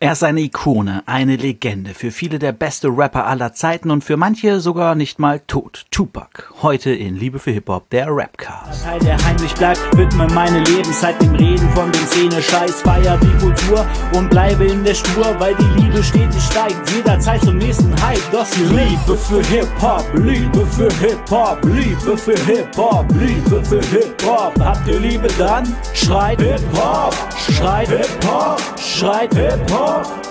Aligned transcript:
Er 0.00 0.12
ist 0.12 0.22
eine 0.22 0.40
Ikone, 0.40 1.02
eine 1.06 1.36
Legende, 1.36 1.94
für 1.94 2.10
viele 2.10 2.38
der 2.38 2.52
beste 2.52 2.88
Rapper 2.88 3.26
aller 3.26 3.54
Zeiten 3.54 3.90
und 3.90 4.04
für 4.04 4.16
manche 4.16 4.60
sogar 4.60 4.94
nicht 4.94 5.18
mal 5.18 5.40
tot. 5.40 5.86
Tupac, 5.90 6.52
heute 6.62 6.90
in 6.90 7.16
Liebe 7.16 7.38
für 7.38 7.50
Hip-Hop, 7.50 7.88
der 7.90 8.06
Rapcast. 8.08 8.84
Teil, 8.84 9.00
der 9.00 9.24
heimlich 9.24 9.54
bleibt, 9.54 9.80
widme 9.96 10.26
meine 10.28 10.60
Lebenszeit 10.60 11.20
dem 11.22 11.34
Reden 11.34 11.68
von 11.70 11.90
den 11.90 12.06
Szene, 12.06 12.42
Scheiß, 12.42 12.82
feier 12.82 13.18
die 13.18 13.44
Kultur 13.44 13.86
und 14.14 14.28
bleibe 14.30 14.66
in 14.66 14.84
der 14.84 14.94
Spur, 14.94 15.34
weil 15.38 15.54
die 15.54 15.80
Liebe 15.80 16.02
stetig 16.02 16.42
steigt, 16.42 16.90
jederzeit 16.90 17.42
zum 17.42 17.56
nächsten 17.58 17.90
Hype. 18.02 18.20
Das 18.30 18.56
Liebe 18.58 19.16
für 19.16 19.42
Hip-Hop, 19.42 20.04
Liebe 20.14 20.66
für 20.66 20.92
Hip-Hop, 21.00 21.64
Liebe 21.64 22.16
für 22.16 22.38
Hip-Hop, 22.44 23.06
Liebe 23.14 23.64
für 23.64 23.80
Hip-Hop. 23.80 24.54
Habt 24.60 24.86
ihr 24.86 25.00
Liebe 25.00 25.28
dann? 25.38 25.64
Schreit 25.94 26.40
Hip-Hop, 26.40 27.14
schreit 27.50 27.88
Hip-Hop, 27.88 28.60
schreit 28.78 29.34
Hip-Hop. 29.34 29.77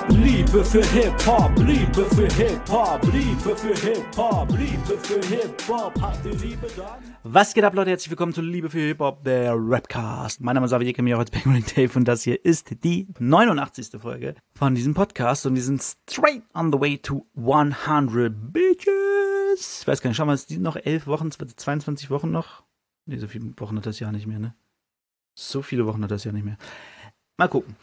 Liebe 0.10 0.66
für 0.66 0.84
Hip-Hop, 0.86 1.58
Liebe 1.60 2.04
für 2.16 2.28
Hip-Hop, 2.36 3.02
Liebe 3.14 3.56
für 3.56 3.74
Hip-Hop, 3.76 4.50
Liebe 4.52 4.98
für 5.02 5.22
Hip-Hop. 5.26 6.02
Habt 6.02 6.26
ihr 6.26 6.34
Liebe 6.34 6.68
dann? 6.76 7.16
Was 7.24 7.54
geht 7.54 7.64
ab, 7.64 7.74
Leute? 7.74 7.92
Herzlich 7.92 8.10
willkommen 8.10 8.34
zu 8.34 8.42
Liebe 8.42 8.70
für 8.70 8.80
Hip-Hop, 8.80 9.24
der 9.24 9.54
Rapcast. 9.56 10.42
Mein 10.42 10.56
Name 10.56 10.66
ist 10.66 10.74
Xavier 10.74 11.02
mir 11.02 11.18
heute 11.18 11.32
Penguin 11.32 11.64
Dave 11.76 11.98
und 11.98 12.06
das 12.06 12.24
hier 12.24 12.44
ist 12.44 12.84
die 12.84 13.08
89. 13.20 14.02
Folge 14.02 14.36
von 14.54 14.76
diesem 14.76 14.94
Podcast 14.94 15.46
und 15.46 15.56
wir 15.56 15.64
sind 15.64 15.82
straight 15.82 16.44
on 16.54 16.74
the 16.74 16.82
way 16.82 16.98
to 16.98 17.26
100 17.38 18.34
Bitches. 18.52 19.82
Ich 19.82 19.88
weiß 19.88 20.02
gar 20.02 20.10
nicht, 20.10 20.18
schauen 20.18 20.28
wir, 20.28 20.34
es 20.34 20.48
sind 20.48 20.62
noch 20.62 20.76
11 20.76 21.08
Wochen, 21.08 21.32
22 21.32 22.10
Wochen 22.10 22.32
noch? 22.32 22.64
Nee, 23.06 23.18
so 23.18 23.28
viele 23.28 23.58
Wochen 23.58 23.78
hat 23.78 23.86
das 23.86 24.02
Jahr 24.02 24.12
nicht 24.12 24.28
mehr, 24.28 24.40
ne? 24.40 24.56
So 25.36 25.62
viele 25.62 25.86
Wochen 25.86 26.04
hat 26.04 26.12
das 26.12 26.26
Jahr 26.26 26.34
nicht 26.34 26.44
mehr. 26.44 26.58
Mal 27.38 27.48
gucken. 27.48 27.76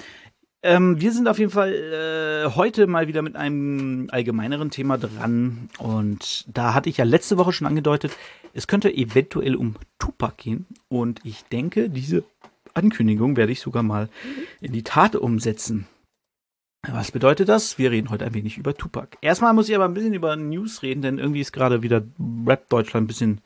Ähm, 0.65 0.99
wir 0.99 1.13
sind 1.13 1.29
auf 1.29 1.39
jeden 1.39 1.51
Fall 1.51 1.75
äh, 1.75 2.51
heute 2.57 2.87
mal 2.87 3.07
wieder 3.07 3.21
mit 3.21 3.37
einem 3.37 4.09
allgemeineren 4.11 4.71
Thema 4.71 4.97
dran. 4.97 5.69
Und 5.79 6.47
da 6.49 6.73
hatte 6.73 6.89
ich 6.89 6.97
ja 6.97 7.05
letzte 7.05 7.37
Woche 7.37 7.53
schon 7.53 7.67
angedeutet, 7.67 8.13
es 8.55 8.67
könnte 8.67 8.91
eventuell 8.91 9.57
um 9.57 9.77
Tupac 9.99 10.43
gehen. 10.43 10.67
Und 10.89 11.21
ich 11.23 11.45
denke, 11.45 11.91
diese 11.91 12.25
Ankündigung 12.73 13.37
werde 13.37 13.53
ich 13.53 13.61
sogar 13.61 13.83
mal 13.83 14.09
in 14.63 14.73
die 14.73 14.83
Tat 14.83 15.17
umsetzen. 15.17 15.87
Was 16.91 17.11
bedeutet 17.11 17.51
das? 17.51 17.77
Wir 17.77 17.91
reden 17.91 18.09
heute 18.09 18.25
ein 18.25 18.33
wenig 18.33 18.57
über 18.57 18.75
Tupac. 18.75 19.19
Erstmal 19.21 19.53
muss 19.53 19.69
ich 19.69 19.75
aber 19.75 19.85
ein 19.85 19.95
bisschen 19.95 20.15
über 20.15 20.35
News 20.35 20.83
reden, 20.83 21.03
denn 21.03 21.19
irgendwie 21.19 21.41
ist 21.43 21.53
gerade 21.53 21.83
wieder 21.83 22.03
Rap 22.47 22.71
Deutschland 22.71 23.05
ein 23.05 23.09
bisschen 23.09 23.43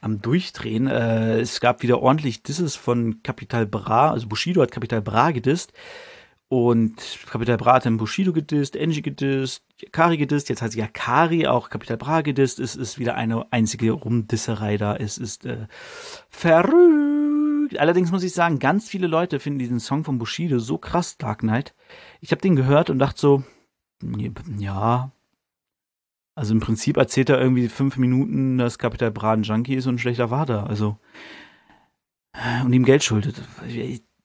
am 0.00 0.20
Durchdrehen. 0.20 0.88
Äh, 0.88 1.38
es 1.38 1.60
gab 1.60 1.84
wieder 1.84 2.02
ordentlich 2.02 2.42
Disses 2.42 2.74
von 2.74 3.22
Capital 3.22 3.64
Bra, 3.64 4.10
also 4.10 4.26
Bushido 4.26 4.60
hat 4.60 4.72
Capital 4.72 5.02
Bra 5.02 5.30
gedisst. 5.30 5.72
Und 6.50 7.18
Capital 7.30 7.58
Bra 7.58 7.74
hat 7.74 7.84
dann 7.84 7.98
Bushido 7.98 8.32
gedisst, 8.32 8.74
Angie 8.76 9.02
gedisst, 9.02 9.62
Yakari 9.82 10.16
gedisst, 10.16 10.48
jetzt 10.48 10.62
hat 10.62 10.72
sie 10.72 10.78
Yakari 10.78 11.46
auch 11.46 11.68
Capital 11.68 11.98
Bra 11.98 12.22
gedisst. 12.22 12.58
Es 12.58 12.74
ist 12.74 12.98
wieder 12.98 13.16
eine 13.16 13.52
einzige 13.52 13.92
Rumdisserei 13.92 14.78
da. 14.78 14.96
Es 14.96 15.18
ist 15.18 15.44
äh, 15.44 15.66
verrückt. 16.30 17.78
Allerdings 17.78 18.10
muss 18.10 18.22
ich 18.22 18.32
sagen, 18.32 18.58
ganz 18.58 18.88
viele 18.88 19.08
Leute 19.08 19.40
finden 19.40 19.58
diesen 19.58 19.78
Song 19.78 20.04
von 20.04 20.16
Bushido 20.16 20.58
so 20.58 20.78
krass, 20.78 21.18
Dark 21.18 21.40
Knight. 21.40 21.74
Ich 22.22 22.30
habe 22.30 22.40
den 22.40 22.56
gehört 22.56 22.88
und 22.88 22.98
dachte 22.98 23.20
so, 23.20 23.42
ja. 24.58 25.12
Also 26.34 26.54
im 26.54 26.60
Prinzip 26.60 26.96
erzählt 26.96 27.28
er 27.28 27.40
irgendwie 27.40 27.68
fünf 27.68 27.98
Minuten, 27.98 28.56
dass 28.56 28.78
Capital 28.78 29.10
Bra 29.10 29.32
ein 29.32 29.42
Junkie 29.42 29.74
ist 29.74 29.86
und 29.86 29.96
ein 29.96 29.98
schlechter 29.98 30.28
Vater. 30.28 30.66
Also 30.66 30.96
und 32.64 32.72
ihm 32.72 32.84
Geld 32.84 33.04
schuldet. 33.04 33.42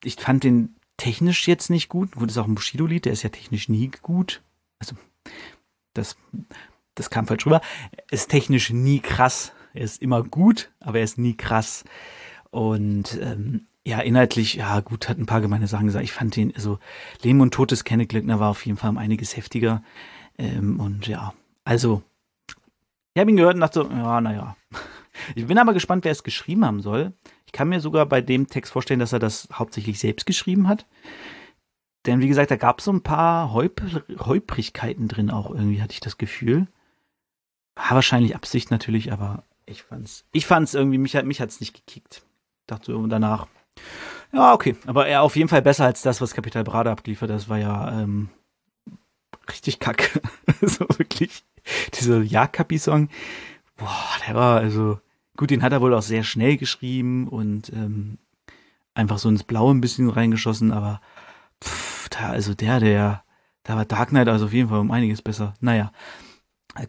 Ich 0.03 0.15
fand 0.15 0.43
den 0.43 0.75
technisch 0.97 1.47
jetzt 1.47 1.69
nicht 1.69 1.89
gut. 1.89 2.13
Gut, 2.13 2.29
ist 2.29 2.37
auch 2.37 2.47
ein 2.47 2.55
Bushido-Lied, 2.55 3.05
der 3.05 3.13
ist 3.13 3.23
ja 3.23 3.29
technisch 3.29 3.69
nie 3.69 3.91
gut. 4.01 4.41
Also, 4.79 4.95
das, 5.93 6.17
das 6.95 7.09
kam 7.09 7.27
falsch 7.27 7.45
rüber. 7.45 7.61
Ist 8.11 8.29
technisch 8.29 8.69
nie 8.69 8.99
krass. 8.99 9.53
Er 9.73 9.83
ist 9.83 10.01
immer 10.01 10.23
gut, 10.23 10.71
aber 10.79 10.99
er 10.99 11.03
ist 11.03 11.17
nie 11.17 11.35
krass. 11.35 11.83
Und 12.51 13.19
ähm, 13.21 13.67
ja, 13.85 13.99
inhaltlich, 13.99 14.55
ja 14.55 14.79
gut, 14.79 15.09
hat 15.09 15.17
ein 15.17 15.25
paar 15.25 15.41
gemeine 15.41 15.67
Sachen 15.67 15.87
gesagt. 15.87 16.03
Ich 16.03 16.13
fand 16.13 16.35
den, 16.35 16.55
also 16.55 16.79
Leben 17.21 17.41
und 17.41 17.53
Tod 17.53 17.71
des 17.71 17.83
Kenneth 17.83 18.09
Glöckner 18.09 18.39
war 18.39 18.49
auf 18.49 18.65
jeden 18.65 18.77
Fall 18.77 18.91
um 18.91 18.97
einiges 18.97 19.35
heftiger. 19.35 19.83
Ähm, 20.37 20.79
und 20.79 21.07
ja, 21.07 21.33
also, 21.65 22.03
ich 23.13 23.19
habe 23.19 23.31
ihn 23.31 23.37
gehört 23.37 23.55
und 23.55 23.61
dachte 23.61 23.87
ja, 23.89 24.21
naja. 24.21 24.55
Ich 25.35 25.45
bin 25.45 25.57
aber 25.57 25.73
gespannt, 25.73 26.05
wer 26.05 26.11
es 26.11 26.23
geschrieben 26.23 26.65
haben 26.65 26.81
soll. 26.81 27.13
Ich 27.53 27.57
kann 27.57 27.69
mir 27.69 27.79
sogar 27.79 28.07
bei 28.07 28.19
dem 28.19 28.47
Text 28.47 28.71
vorstellen, 28.71 28.99
dass 28.99 29.13
er 29.13 29.19
das 29.19 29.47
hauptsächlich 29.53 29.99
selbst 29.99 30.25
geschrieben 30.25 30.67
hat. 30.67 30.87
Denn 32.07 32.19
wie 32.19 32.27
gesagt, 32.27 32.49
da 32.49 32.55
gab 32.55 32.79
es 32.79 32.85
so 32.85 32.91
ein 32.91 33.03
paar 33.03 33.53
Häup 33.53 33.79
Häuprigkeiten 34.25 35.07
drin 35.07 35.29
auch 35.29 35.51
irgendwie, 35.51 35.79
hatte 35.79 35.93
ich 35.93 35.99
das 35.99 36.17
Gefühl. 36.17 36.65
War 37.75 37.91
wahrscheinlich 37.91 38.35
Absicht 38.35 38.71
natürlich, 38.71 39.13
aber 39.13 39.43
ich 39.67 39.83
fand's, 39.83 40.25
ich 40.31 40.47
fand's 40.47 40.73
irgendwie, 40.73 40.97
mich, 40.97 41.13
mich 41.13 41.39
hat's 41.39 41.59
nicht 41.59 41.75
gekickt. 41.75 42.23
Dachte 42.65 42.93
so 42.93 43.05
danach, 43.05 43.45
ja, 44.31 44.53
okay. 44.53 44.75
Aber 44.87 45.05
er 45.05 45.21
auf 45.21 45.35
jeden 45.35 45.47
Fall 45.47 45.61
besser 45.61 45.85
als 45.85 46.01
das, 46.01 46.21
was 46.21 46.33
Kapital 46.33 46.63
Brada 46.63 46.91
abgeliefert 46.91 47.29
hat. 47.29 47.37
Das 47.37 47.49
war 47.49 47.59
ja 47.59 48.01
ähm, 48.01 48.29
richtig 49.47 49.79
kacke. 49.79 50.21
so 50.61 50.87
wirklich. 50.97 51.43
Dieser 51.93 52.19
Ja-Kapi-Song, 52.23 53.09
boah, 53.77 54.09
der 54.27 54.33
war 54.33 54.57
also, 54.57 54.99
gut, 55.37 55.51
den 55.51 55.63
hat 55.63 55.71
er 55.71 55.81
wohl 55.81 55.93
auch 55.93 56.01
sehr 56.01 56.23
schnell 56.23 56.57
geschrieben 56.57 57.27
und 57.27 57.71
ähm, 57.73 58.17
einfach 58.93 59.17
so 59.17 59.29
ins 59.29 59.43
Blaue 59.43 59.73
ein 59.73 59.81
bisschen 59.81 60.09
reingeschossen, 60.09 60.71
aber 60.71 61.01
pff, 61.63 62.09
da, 62.09 62.29
also 62.29 62.53
der, 62.53 62.79
der, 62.79 63.23
da 63.63 63.75
war 63.75 63.85
Dark 63.85 64.09
Knight 64.09 64.27
also 64.27 64.45
auf 64.45 64.53
jeden 64.53 64.69
Fall 64.69 64.79
um 64.79 64.91
einiges 64.91 65.21
besser. 65.21 65.53
Naja. 65.59 65.91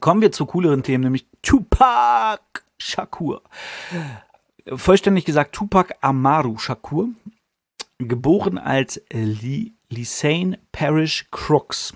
Kommen 0.00 0.22
wir 0.22 0.32
zu 0.32 0.46
cooleren 0.46 0.82
Themen, 0.82 1.04
nämlich 1.04 1.26
Tupac 1.42 2.40
Shakur. 2.78 3.42
Vollständig 4.66 5.26
gesagt 5.26 5.54
Tupac 5.54 5.94
Amaru 6.00 6.56
Shakur. 6.56 7.08
Geboren 7.98 8.56
als 8.58 9.00
Lisane 9.10 10.58
Parish 10.72 11.26
Crooks 11.30 11.94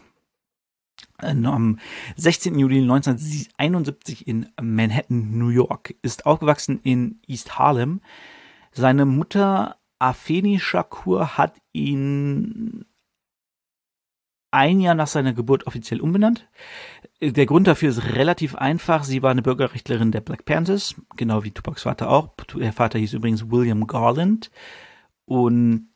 am 1.18 1.78
16. 2.16 2.58
Juli 2.58 2.80
1971 2.80 4.26
in 4.26 4.48
Manhattan, 4.60 5.38
New 5.38 5.48
York, 5.48 5.94
ist 6.02 6.26
aufgewachsen 6.26 6.80
in 6.82 7.20
East 7.26 7.58
Harlem. 7.58 8.00
Seine 8.72 9.04
Mutter 9.04 9.76
Afeni 9.98 10.60
Shakur 10.60 11.36
hat 11.36 11.54
ihn 11.72 12.84
ein 14.50 14.80
Jahr 14.80 14.94
nach 14.94 15.08
seiner 15.08 15.34
Geburt 15.34 15.66
offiziell 15.66 16.00
umbenannt. 16.00 16.48
Der 17.20 17.46
Grund 17.46 17.66
dafür 17.66 17.90
ist 17.90 18.14
relativ 18.14 18.54
einfach. 18.54 19.04
Sie 19.04 19.22
war 19.22 19.30
eine 19.30 19.42
Bürgerrechtlerin 19.42 20.12
der 20.12 20.20
Black 20.20 20.44
Panthers, 20.44 20.94
genau 21.16 21.44
wie 21.44 21.50
Tupacs 21.50 21.82
Vater 21.82 22.10
auch. 22.10 22.34
Der 22.54 22.72
Vater 22.72 22.98
hieß 22.98 23.12
übrigens 23.12 23.50
William 23.50 23.86
Garland. 23.86 24.50
Und 25.26 25.88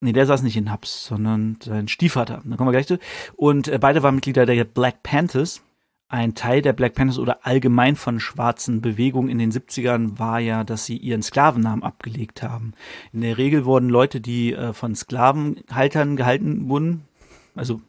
Nee, 0.00 0.12
der 0.12 0.26
saß 0.26 0.42
nicht 0.42 0.56
in 0.56 0.72
Hubs, 0.72 1.06
sondern 1.06 1.58
sein 1.60 1.88
Stiefvater. 1.88 2.40
Da 2.44 2.56
kommen 2.56 2.68
wir 2.68 2.72
gleich 2.72 2.86
zu. 2.86 2.98
Und 3.34 3.66
äh, 3.68 3.78
beide 3.78 4.02
waren 4.02 4.14
Mitglieder 4.14 4.46
der 4.46 4.64
Black 4.64 5.02
Panthers. 5.02 5.62
Ein 6.08 6.34
Teil 6.34 6.62
der 6.62 6.72
Black 6.72 6.94
Panthers 6.94 7.18
oder 7.18 7.44
allgemein 7.44 7.96
von 7.96 8.20
schwarzen 8.20 8.80
Bewegungen 8.80 9.28
in 9.28 9.38
den 9.38 9.52
70ern 9.52 10.18
war 10.18 10.38
ja, 10.38 10.64
dass 10.64 10.86
sie 10.86 10.96
ihren 10.96 11.22
Sklavennamen 11.22 11.82
abgelegt 11.82 12.42
haben. 12.42 12.72
In 13.12 13.22
der 13.22 13.36
Regel 13.36 13.64
wurden 13.64 13.90
Leute, 13.90 14.20
die 14.20 14.54
äh, 14.54 14.72
von 14.72 14.94
Sklavenhaltern 14.94 16.16
gehalten 16.16 16.68
wurden, 16.68 17.04
also 17.54 17.82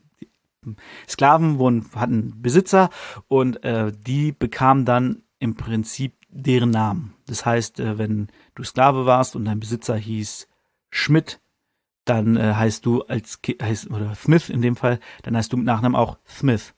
Sklaven 1.07 1.59
wurden, 1.59 1.85
hatten 1.95 2.41
Besitzer 2.41 2.89
und 3.27 3.63
äh, 3.63 3.91
die 3.95 4.31
bekamen 4.31 4.83
dann 4.83 5.23
im 5.39 5.55
Prinzip 5.55 6.13
deren 6.29 6.71
Namen. 6.71 7.13
Das 7.27 7.45
heißt, 7.45 7.79
äh, 7.79 7.97
wenn 7.97 8.27
du 8.55 8.63
Sklave 8.63 9.05
warst 9.05 9.35
und 9.35 9.45
dein 9.45 9.59
Besitzer 9.59 9.95
hieß 9.95 10.47
Schmidt, 10.89 11.39
dann 12.09 12.37
äh, 12.37 12.53
heißt 12.53 12.85
du 12.85 13.03
als 13.03 13.41
Ki 13.41 13.57
heißt, 13.61 13.89
oder 13.91 14.15
Smith 14.15 14.49
in 14.49 14.61
dem 14.61 14.75
Fall, 14.75 14.99
dann 15.23 15.37
heißt 15.37 15.53
du 15.53 15.57
mit 15.57 15.65
Nachnamen 15.65 15.95
auch 15.95 16.17
Smith. 16.27 16.73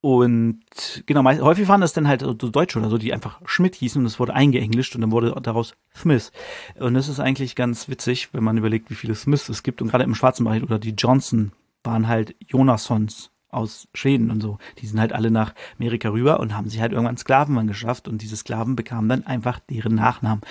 Und 0.00 0.60
genau, 1.06 1.22
meist, 1.22 1.42
häufig 1.42 1.66
waren 1.66 1.80
das 1.80 1.92
dann 1.92 2.06
halt 2.06 2.20
so 2.20 2.32
Deutsche 2.32 2.78
oder 2.78 2.90
so, 2.90 2.96
die 2.96 3.12
einfach 3.12 3.40
Schmidt 3.44 3.74
hießen 3.74 4.00
und 4.00 4.06
es 4.06 4.20
wurde 4.20 4.34
eingeenglischt 4.34 4.94
und 4.94 5.00
dann 5.00 5.10
wurde 5.10 5.34
daraus 5.42 5.74
Smith. 5.96 6.30
Und 6.78 6.94
das 6.94 7.08
ist 7.08 7.18
eigentlich 7.18 7.56
ganz 7.56 7.88
witzig, 7.88 8.28
wenn 8.32 8.44
man 8.44 8.56
überlegt, 8.56 8.88
wie 8.88 8.94
viele 8.94 9.16
Smiths 9.16 9.48
es 9.48 9.64
gibt. 9.64 9.82
Und 9.82 9.88
gerade 9.88 10.04
im 10.04 10.14
schwarzen 10.14 10.44
Bereich 10.44 10.62
oder 10.62 10.78
die 10.78 10.94
Johnson 10.96 11.50
waren 11.82 12.06
halt 12.06 12.36
Jonassons 12.46 13.32
aus 13.48 13.88
Schweden 13.94 14.30
und 14.30 14.40
so. 14.40 14.58
Die 14.78 14.86
sind 14.86 15.00
halt 15.00 15.12
alle 15.12 15.30
nach 15.30 15.54
Amerika 15.78 16.10
rüber 16.10 16.38
und 16.38 16.54
haben 16.54 16.68
sich 16.68 16.80
halt 16.80 16.92
irgendwann 16.92 17.16
Sklavenmann 17.16 17.66
geschafft 17.66 18.06
und 18.06 18.22
diese 18.22 18.36
Sklaven 18.36 18.76
bekamen 18.76 19.08
dann 19.08 19.26
einfach 19.26 19.58
deren 19.58 19.96
Nachnamen. 19.96 20.42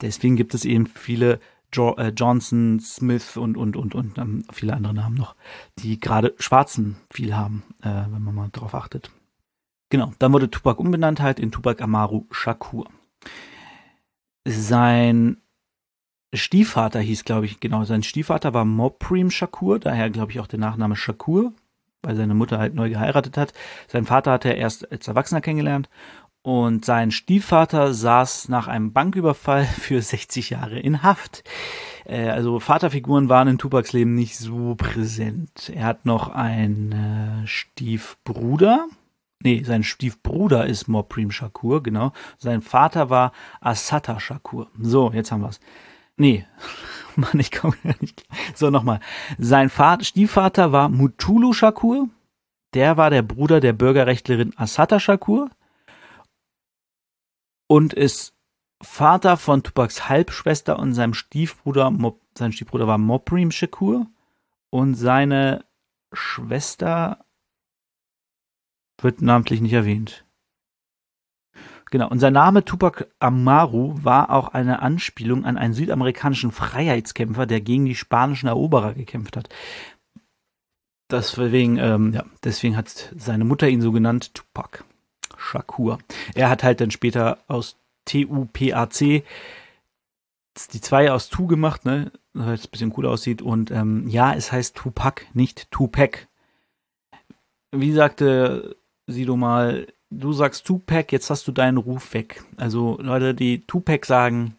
Deswegen 0.00 0.36
gibt 0.36 0.54
es 0.54 0.64
eben 0.64 0.86
viele 0.86 1.40
jo 1.72 1.94
äh, 1.96 2.08
Johnson, 2.08 2.80
Smith 2.80 3.36
und, 3.36 3.56
und, 3.56 3.76
und, 3.76 3.94
und 3.94 4.18
ähm, 4.18 4.44
viele 4.52 4.74
andere 4.74 4.94
Namen 4.94 5.16
noch, 5.16 5.34
die 5.78 6.00
gerade 6.00 6.34
Schwarzen 6.38 6.96
viel 7.10 7.34
haben, 7.36 7.62
äh, 7.82 8.04
wenn 8.10 8.22
man 8.22 8.34
mal 8.34 8.48
drauf 8.52 8.74
achtet. 8.74 9.10
Genau, 9.90 10.12
dann 10.18 10.32
wurde 10.32 10.50
Tupac 10.50 10.80
umbenannt 10.80 11.20
halt 11.20 11.40
in 11.40 11.50
Tupac 11.50 11.82
Amaru 11.82 12.26
Shakur. 12.30 12.88
Sein 14.44 15.38
Stiefvater 16.32 17.00
hieß, 17.00 17.24
glaube 17.24 17.46
ich, 17.46 17.58
genau, 17.58 17.84
sein 17.84 18.04
Stiefvater 18.04 18.54
war 18.54 18.64
Moprim 18.64 19.30
Shakur, 19.30 19.80
daher 19.80 20.10
glaube 20.10 20.30
ich 20.30 20.40
auch 20.40 20.46
der 20.46 20.60
Nachname 20.60 20.94
Shakur, 20.94 21.52
weil 22.02 22.16
seine 22.16 22.34
Mutter 22.34 22.58
halt 22.58 22.74
neu 22.74 22.88
geheiratet 22.88 23.36
hat. 23.36 23.52
Sein 23.88 24.06
Vater 24.06 24.32
hat 24.32 24.44
er 24.44 24.56
erst 24.56 24.90
als 24.92 25.08
Erwachsener 25.08 25.40
kennengelernt 25.40 25.88
und 26.42 26.84
sein 26.84 27.10
Stiefvater 27.10 27.92
saß 27.92 28.48
nach 28.48 28.66
einem 28.66 28.92
Banküberfall 28.92 29.64
für 29.80 30.00
60 30.00 30.50
Jahre 30.50 30.78
in 30.78 31.02
Haft. 31.02 31.44
Äh, 32.06 32.28
also 32.28 32.60
Vaterfiguren 32.60 33.28
waren 33.28 33.48
in 33.48 33.58
Tupacs 33.58 33.92
Leben 33.92 34.14
nicht 34.14 34.38
so 34.38 34.74
präsent. 34.74 35.70
Er 35.74 35.84
hat 35.84 36.06
noch 36.06 36.28
einen 36.28 36.92
äh, 36.92 37.46
Stiefbruder. 37.46 38.88
Nee, 39.42 39.62
sein 39.64 39.82
Stiefbruder 39.82 40.66
ist 40.66 40.86
Moprim 40.86 41.30
Shakur, 41.30 41.82
genau. 41.82 42.12
Sein 42.36 42.60
Vater 42.60 43.08
war 43.08 43.32
Asata 43.60 44.20
Shakur. 44.20 44.68
So, 44.78 45.10
jetzt 45.12 45.32
haben 45.32 45.42
wir's. 45.42 45.60
Nee, 46.16 46.44
Mann, 47.16 47.38
ich 47.38 47.50
komme 47.50 47.76
ja 47.84 47.94
nicht. 48.00 48.24
So, 48.54 48.70
nochmal. 48.70 49.00
Sein 49.38 49.70
Vater, 49.70 50.04
Stiefvater 50.04 50.72
war 50.72 50.88
Mutulu 50.90 51.52
Shakur. 51.52 52.08
Der 52.74 52.96
war 52.96 53.10
der 53.10 53.22
Bruder 53.22 53.60
der 53.60 53.72
Bürgerrechtlerin 53.72 54.52
Asata 54.56 55.00
Shakur 55.00 55.50
und 57.70 57.92
ist 57.92 58.34
Vater 58.82 59.36
von 59.36 59.62
Tupacs 59.62 60.08
Halbschwester 60.08 60.76
und 60.80 60.92
seinem 60.92 61.14
Stiefbruder, 61.14 61.96
sein 62.36 62.50
Stiefbruder 62.50 62.88
war 62.88 62.98
Moprim 62.98 63.52
Shakur 63.52 64.08
und 64.70 64.96
seine 64.96 65.64
Schwester 66.12 67.24
wird 69.00 69.22
namentlich 69.22 69.60
nicht 69.60 69.72
erwähnt. 69.72 70.24
Genau, 71.92 72.08
und 72.08 72.18
sein 72.18 72.32
Name 72.32 72.64
Tupac 72.64 73.06
Amaru 73.20 73.94
war 74.02 74.30
auch 74.30 74.48
eine 74.48 74.82
Anspielung 74.82 75.44
an 75.44 75.56
einen 75.56 75.74
südamerikanischen 75.74 76.50
Freiheitskämpfer, 76.50 77.46
der 77.46 77.60
gegen 77.60 77.84
die 77.84 77.94
spanischen 77.94 78.48
Eroberer 78.48 78.94
gekämpft 78.94 79.36
hat. 79.36 79.48
Deswegen, 81.08 81.76
ähm, 81.76 82.14
ja, 82.14 82.24
deswegen 82.42 82.76
hat 82.76 83.14
seine 83.16 83.44
Mutter 83.44 83.68
ihn 83.68 83.80
so 83.80 83.92
genannt, 83.92 84.34
Tupac 84.34 84.82
Shakur. 85.40 85.98
Er 86.34 86.50
hat 86.50 86.62
halt 86.62 86.80
dann 86.80 86.90
später 86.90 87.38
aus 87.48 87.76
T-U-P-A-C 88.04 89.24
die 90.68 90.80
zwei 90.80 91.10
aus 91.10 91.28
Tu 91.28 91.46
gemacht, 91.46 91.84
ne, 91.84 92.12
weil 92.32 92.54
es 92.54 92.66
ein 92.66 92.70
bisschen 92.70 92.92
cool 92.96 93.06
aussieht. 93.06 93.42
Und 93.42 93.70
ähm, 93.70 94.06
ja, 94.08 94.34
es 94.34 94.52
heißt 94.52 94.76
Tupac, 94.76 95.26
nicht 95.32 95.70
Tupac. 95.70 96.28
Wie 97.72 97.92
sagte 97.92 98.76
Sido 99.06 99.36
mal, 99.36 99.86
du 100.10 100.32
sagst 100.32 100.66
Tupac, 100.66 101.12
jetzt 101.12 101.30
hast 101.30 101.46
du 101.48 101.52
deinen 101.52 101.78
Ruf 101.78 102.14
weg. 102.14 102.44
Also 102.56 102.98
Leute, 103.00 103.34
die 103.34 103.66
Tupac 103.66 104.06
sagen, 104.06 104.56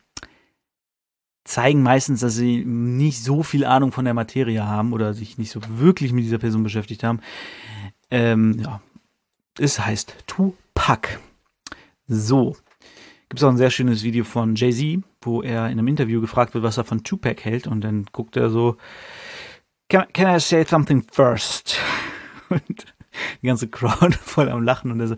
zeigen 1.43 1.83
meistens, 1.83 2.21
dass 2.21 2.35
sie 2.35 2.63
nicht 2.65 3.23
so 3.23 3.43
viel 3.43 3.65
Ahnung 3.65 3.91
von 3.91 4.05
der 4.05 4.13
Materie 4.13 4.65
haben 4.65 4.93
oder 4.93 5.13
sich 5.13 5.37
nicht 5.37 5.51
so 5.51 5.59
wirklich 5.67 6.13
mit 6.13 6.23
dieser 6.23 6.37
Person 6.37 6.63
beschäftigt 6.63 7.03
haben. 7.03 7.19
Ähm, 8.09 8.59
ja, 8.59 8.81
es 9.59 9.79
heißt 9.79 10.15
Tupac. 10.27 10.57
So. 12.07 12.55
Gibt 13.29 13.39
es 13.39 13.43
auch 13.43 13.49
ein 13.49 13.57
sehr 13.57 13.69
schönes 13.69 14.03
Video 14.03 14.25
von 14.25 14.55
Jay-Z, 14.55 15.03
wo 15.21 15.41
er 15.41 15.67
in 15.67 15.79
einem 15.79 15.87
Interview 15.87 16.19
gefragt 16.19 16.53
wird, 16.53 16.63
was 16.63 16.77
er 16.77 16.83
von 16.83 17.03
Tupac 17.03 17.43
hält. 17.45 17.65
Und 17.65 17.81
dann 17.81 18.05
guckt 18.11 18.35
er 18.35 18.49
so, 18.49 18.75
can, 19.89 20.11
can 20.11 20.35
I 20.35 20.39
say 20.39 20.65
something 20.65 21.05
first? 21.11 21.79
Und 22.49 22.85
die 23.41 23.47
ganze 23.47 23.67
Crowd 23.67 24.13
voll 24.21 24.49
am 24.49 24.63
Lachen 24.63 24.91
und 24.91 24.99
er 24.99 25.07
so, 25.07 25.15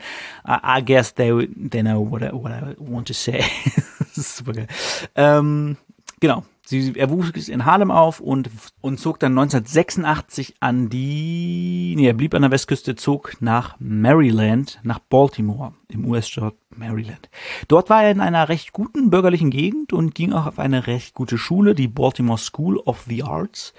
I, 0.47 0.79
I 0.79 0.85
guess 0.85 1.13
they, 1.13 1.47
they 1.47 1.81
know 1.81 1.99
what 1.99 2.21
I, 2.21 2.31
what 2.31 2.51
I 2.51 2.75
want 2.77 3.07
to 3.07 3.13
say. 3.13 3.43
das 3.99 4.17
ist 4.17 4.37
super 4.37 4.53
geil. 4.53 4.67
Ähm, 5.15 5.77
genau. 6.19 6.43
Sie, 6.65 6.93
er 6.95 7.09
wuchs 7.09 7.49
in 7.49 7.65
Harlem 7.65 7.91
auf 7.91 8.21
und, 8.21 8.49
und 8.79 8.97
zog 8.97 9.19
dann 9.19 9.33
1986 9.33 10.55
an 10.61 10.89
die, 10.89 11.93
nee, 11.97 12.07
er 12.07 12.13
blieb 12.13 12.33
an 12.33 12.41
der 12.41 12.51
Westküste, 12.51 12.95
zog 12.95 13.35
nach 13.41 13.75
Maryland, 13.79 14.79
nach 14.83 14.99
Baltimore, 14.99 15.73
im 15.89 16.05
US-Staat 16.05 16.55
Maryland. 16.77 17.29
Dort 17.67 17.89
war 17.89 18.03
er 18.03 18.11
in 18.11 18.21
einer 18.21 18.47
recht 18.49 18.71
guten 18.71 19.09
bürgerlichen 19.09 19.49
Gegend 19.49 19.93
und 19.93 20.15
ging 20.15 20.31
auch 20.31 20.45
auf 20.45 20.57
eine 20.57 20.87
recht 20.87 21.13
gute 21.13 21.37
Schule, 21.37 21.75
die 21.75 21.87
Baltimore 21.87 22.37
School 22.37 22.77
of 22.77 23.03
the 23.07 23.23
Arts. 23.23 23.73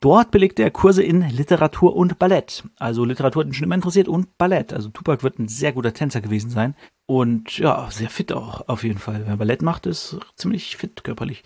Dort 0.00 0.30
belegte 0.30 0.62
er 0.62 0.70
Kurse 0.70 1.02
in 1.02 1.22
Literatur 1.30 1.96
und 1.96 2.18
Ballett. 2.18 2.64
Also 2.78 3.04
Literatur 3.04 3.42
hat 3.42 3.48
ihn 3.48 3.54
schon 3.54 3.64
immer 3.64 3.76
interessiert 3.76 4.08
und 4.08 4.36
Ballett. 4.36 4.72
Also 4.72 4.88
Tupac 4.90 5.22
wird 5.22 5.38
ein 5.38 5.48
sehr 5.48 5.72
guter 5.72 5.94
Tänzer 5.94 6.20
gewesen 6.20 6.50
sein. 6.50 6.74
Und 7.06 7.56
ja, 7.58 7.88
sehr 7.90 8.10
fit 8.10 8.32
auch, 8.32 8.68
auf 8.68 8.82
jeden 8.82 8.98
Fall. 8.98 9.22
Wer 9.26 9.36
Ballett 9.36 9.62
macht, 9.62 9.86
ist 9.86 10.18
ziemlich 10.34 10.76
fit 10.76 11.04
körperlich. 11.04 11.44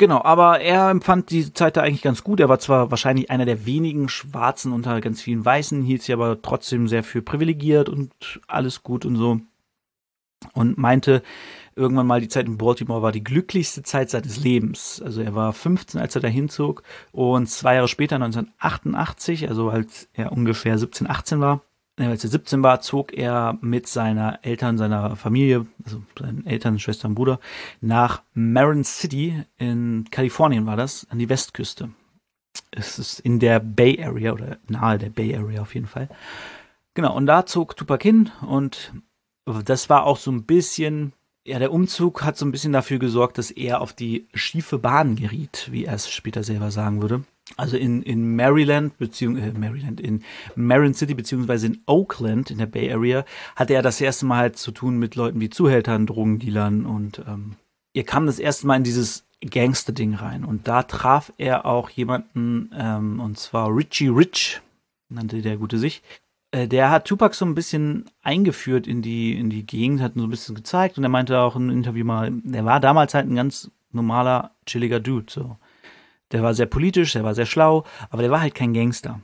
Genau, 0.00 0.22
aber 0.24 0.62
er 0.62 0.88
empfand 0.88 1.30
die 1.30 1.52
Zeit 1.52 1.76
da 1.76 1.82
eigentlich 1.82 2.00
ganz 2.00 2.24
gut. 2.24 2.40
Er 2.40 2.48
war 2.48 2.58
zwar 2.58 2.90
wahrscheinlich 2.90 3.30
einer 3.30 3.44
der 3.44 3.66
wenigen 3.66 4.08
Schwarzen 4.08 4.72
unter 4.72 4.98
ganz 5.02 5.20
vielen 5.20 5.44
Weißen, 5.44 5.82
hielt 5.82 6.00
sich 6.00 6.14
aber 6.14 6.40
trotzdem 6.40 6.88
sehr 6.88 7.04
für 7.04 7.20
privilegiert 7.20 7.90
und 7.90 8.40
alles 8.46 8.82
gut 8.82 9.04
und 9.04 9.16
so. 9.16 9.42
Und 10.54 10.78
meinte 10.78 11.22
irgendwann 11.76 12.06
mal, 12.06 12.22
die 12.22 12.28
Zeit 12.28 12.46
in 12.46 12.56
Baltimore 12.56 13.02
war 13.02 13.12
die 13.12 13.22
glücklichste 13.22 13.82
Zeit 13.82 14.08
seines 14.08 14.42
Lebens. 14.42 15.02
Also 15.04 15.20
er 15.20 15.34
war 15.34 15.52
15, 15.52 16.00
als 16.00 16.14
er 16.14 16.22
dahin 16.22 16.48
zog 16.48 16.82
und 17.12 17.50
zwei 17.50 17.74
Jahre 17.74 17.88
später, 17.88 18.16
1988, 18.16 19.50
also 19.50 19.68
als 19.68 20.08
er 20.14 20.32
ungefähr 20.32 20.78
17, 20.78 21.10
18 21.10 21.40
war, 21.40 21.60
als 22.08 22.24
er 22.24 22.30
17 22.30 22.62
war, 22.62 22.80
zog 22.80 23.12
er 23.12 23.58
mit 23.60 23.86
seiner 23.86 24.38
Eltern, 24.42 24.78
seiner 24.78 25.16
Familie, 25.16 25.66
also 25.84 26.02
seinen 26.18 26.46
Eltern, 26.46 26.78
Schwester 26.78 27.08
und 27.08 27.14
Bruder, 27.14 27.40
nach 27.80 28.22
Marin 28.34 28.84
City 28.84 29.44
in 29.58 30.06
Kalifornien 30.10 30.66
war 30.66 30.76
das, 30.76 31.06
an 31.10 31.18
die 31.18 31.28
Westküste. 31.28 31.90
Es 32.70 32.98
ist 32.98 33.20
in 33.20 33.38
der 33.38 33.60
Bay 33.60 34.02
Area 34.02 34.32
oder 34.32 34.58
nahe 34.68 34.98
der 34.98 35.10
Bay 35.10 35.36
Area 35.36 35.62
auf 35.62 35.74
jeden 35.74 35.86
Fall. 35.86 36.08
Genau, 36.94 37.14
und 37.16 37.26
da 37.26 37.46
zog 37.46 37.76
Tupac 37.76 38.02
hin 38.02 38.30
und 38.46 38.92
das 39.64 39.90
war 39.90 40.04
auch 40.04 40.16
so 40.16 40.30
ein 40.30 40.44
bisschen, 40.44 41.12
ja, 41.44 41.58
der 41.58 41.72
Umzug 41.72 42.22
hat 42.22 42.36
so 42.36 42.44
ein 42.44 42.52
bisschen 42.52 42.72
dafür 42.72 42.98
gesorgt, 42.98 43.38
dass 43.38 43.50
er 43.50 43.80
auf 43.80 43.92
die 43.92 44.26
schiefe 44.34 44.78
Bahn 44.78 45.16
geriet, 45.16 45.68
wie 45.70 45.84
er 45.84 45.94
es 45.94 46.10
später 46.10 46.42
selber 46.44 46.70
sagen 46.70 47.02
würde 47.02 47.24
also 47.56 47.76
in, 47.76 48.02
in 48.02 48.36
Maryland, 48.36 48.96
beziehungsweise 48.98 49.50
äh, 49.50 49.58
Maryland, 49.58 50.00
in 50.00 50.22
Marin 50.54 50.94
City, 50.94 51.14
beziehungsweise 51.14 51.66
in 51.66 51.82
Oakland, 51.86 52.50
in 52.50 52.58
der 52.58 52.66
Bay 52.66 52.92
Area, 52.92 53.24
hatte 53.56 53.74
er 53.74 53.82
das 53.82 54.00
erste 54.00 54.26
Mal 54.26 54.38
halt 54.38 54.56
zu 54.56 54.70
tun 54.72 54.98
mit 54.98 55.16
Leuten 55.16 55.40
wie 55.40 55.50
Zuhältern, 55.50 56.06
Drogendealern 56.06 56.86
und 56.86 57.22
ähm, 57.26 57.56
er 57.94 58.04
kam 58.04 58.26
das 58.26 58.38
erste 58.38 58.66
Mal 58.66 58.76
in 58.76 58.84
dieses 58.84 59.24
Gangster-Ding 59.42 60.14
rein. 60.14 60.44
Und 60.44 60.68
da 60.68 60.82
traf 60.84 61.32
er 61.38 61.66
auch 61.66 61.90
jemanden, 61.90 62.70
ähm, 62.76 63.20
und 63.20 63.38
zwar 63.38 63.74
Richie 63.74 64.08
Rich, 64.08 64.60
nannte 65.08 65.42
der 65.42 65.56
gute 65.56 65.78
sich. 65.78 66.02
Äh, 66.52 66.68
der 66.68 66.90
hat 66.90 67.06
Tupac 67.06 67.34
so 67.34 67.44
ein 67.44 67.54
bisschen 67.54 68.06
eingeführt 68.22 68.86
in 68.86 69.02
die, 69.02 69.38
in 69.38 69.50
die 69.50 69.66
Gegend, 69.66 70.00
hat 70.00 70.16
ihn 70.16 70.20
so 70.20 70.26
ein 70.26 70.30
bisschen 70.30 70.54
gezeigt 70.54 70.98
und 70.98 71.04
er 71.04 71.10
meinte 71.10 71.38
auch 71.38 71.56
im 71.56 71.70
Interview 71.70 72.04
mal, 72.04 72.32
er 72.52 72.64
war 72.64 72.80
damals 72.80 73.14
halt 73.14 73.28
ein 73.28 73.36
ganz 73.36 73.70
normaler, 73.92 74.52
chilliger 74.66 75.00
Dude, 75.00 75.30
so. 75.30 75.56
Der 76.32 76.42
war 76.42 76.54
sehr 76.54 76.66
politisch, 76.66 77.12
der 77.12 77.24
war 77.24 77.34
sehr 77.34 77.46
schlau, 77.46 77.84
aber 78.08 78.22
der 78.22 78.30
war 78.30 78.40
halt 78.40 78.54
kein 78.54 78.72
Gangster. 78.72 79.20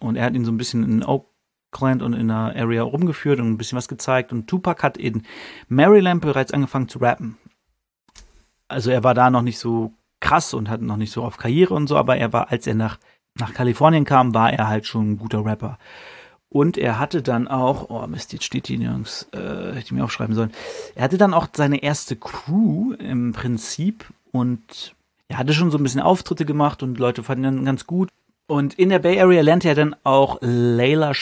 Und 0.00 0.16
er 0.16 0.26
hat 0.26 0.34
ihn 0.34 0.44
so 0.44 0.52
ein 0.52 0.58
bisschen 0.58 0.84
in 0.84 1.02
Oakland 1.02 2.02
und 2.02 2.12
in 2.12 2.28
der 2.28 2.54
Area 2.54 2.82
rumgeführt 2.82 3.40
und 3.40 3.48
ein 3.48 3.56
bisschen 3.56 3.78
was 3.78 3.88
gezeigt. 3.88 4.30
Und 4.30 4.46
Tupac 4.46 4.82
hat 4.82 4.98
in 4.98 5.22
Maryland 5.68 6.20
bereits 6.20 6.52
angefangen 6.52 6.88
zu 6.88 6.98
rappen. 6.98 7.38
Also 8.68 8.90
er 8.90 9.04
war 9.04 9.14
da 9.14 9.30
noch 9.30 9.40
nicht 9.40 9.58
so 9.58 9.94
krass 10.20 10.52
und 10.52 10.68
hat 10.68 10.82
noch 10.82 10.98
nicht 10.98 11.12
so 11.12 11.24
auf 11.24 11.38
Karriere 11.38 11.72
und 11.72 11.86
so, 11.86 11.96
aber 11.96 12.18
er 12.18 12.32
war, 12.34 12.50
als 12.50 12.66
er 12.66 12.74
nach, 12.74 12.98
nach 13.38 13.54
Kalifornien 13.54 14.04
kam, 14.04 14.34
war 14.34 14.52
er 14.52 14.68
halt 14.68 14.86
schon 14.86 15.12
ein 15.12 15.18
guter 15.18 15.44
Rapper. 15.44 15.78
Und 16.50 16.76
er 16.76 16.98
hatte 16.98 17.22
dann 17.22 17.46
auch, 17.46 17.90
oh 17.90 18.06
Mist, 18.08 18.32
jetzt 18.32 18.44
steht 18.44 18.66
hier 18.66 18.78
nirgends, 18.78 19.28
äh, 19.32 19.38
hätte 19.38 19.78
ich 19.78 19.92
mir 19.92 20.02
aufschreiben 20.02 20.34
sollen. 20.34 20.50
Er 20.96 21.04
hatte 21.04 21.16
dann 21.16 21.32
auch 21.32 21.46
seine 21.52 21.82
erste 21.82 22.16
Crew 22.16 22.92
im 22.94 23.32
Prinzip 23.32 24.04
und 24.32 24.94
er 25.28 25.38
hatte 25.38 25.54
schon 25.54 25.70
so 25.70 25.78
ein 25.78 25.84
bisschen 25.84 26.00
Auftritte 26.00 26.44
gemacht 26.44 26.82
und 26.82 26.98
Leute 26.98 27.22
fanden 27.22 27.58
ihn 27.58 27.64
ganz 27.64 27.86
gut. 27.86 28.08
Und 28.48 28.74
in 28.74 28.88
der 28.88 28.98
Bay 28.98 29.20
Area 29.20 29.42
lernte 29.42 29.68
er 29.68 29.76
dann 29.76 29.94
auch 30.02 30.38
Layla 30.40 31.12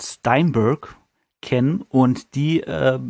Steinberg 0.00 0.94
kennen 1.42 1.84
und 1.88 2.36
die, 2.36 2.60
äh, 2.62 3.00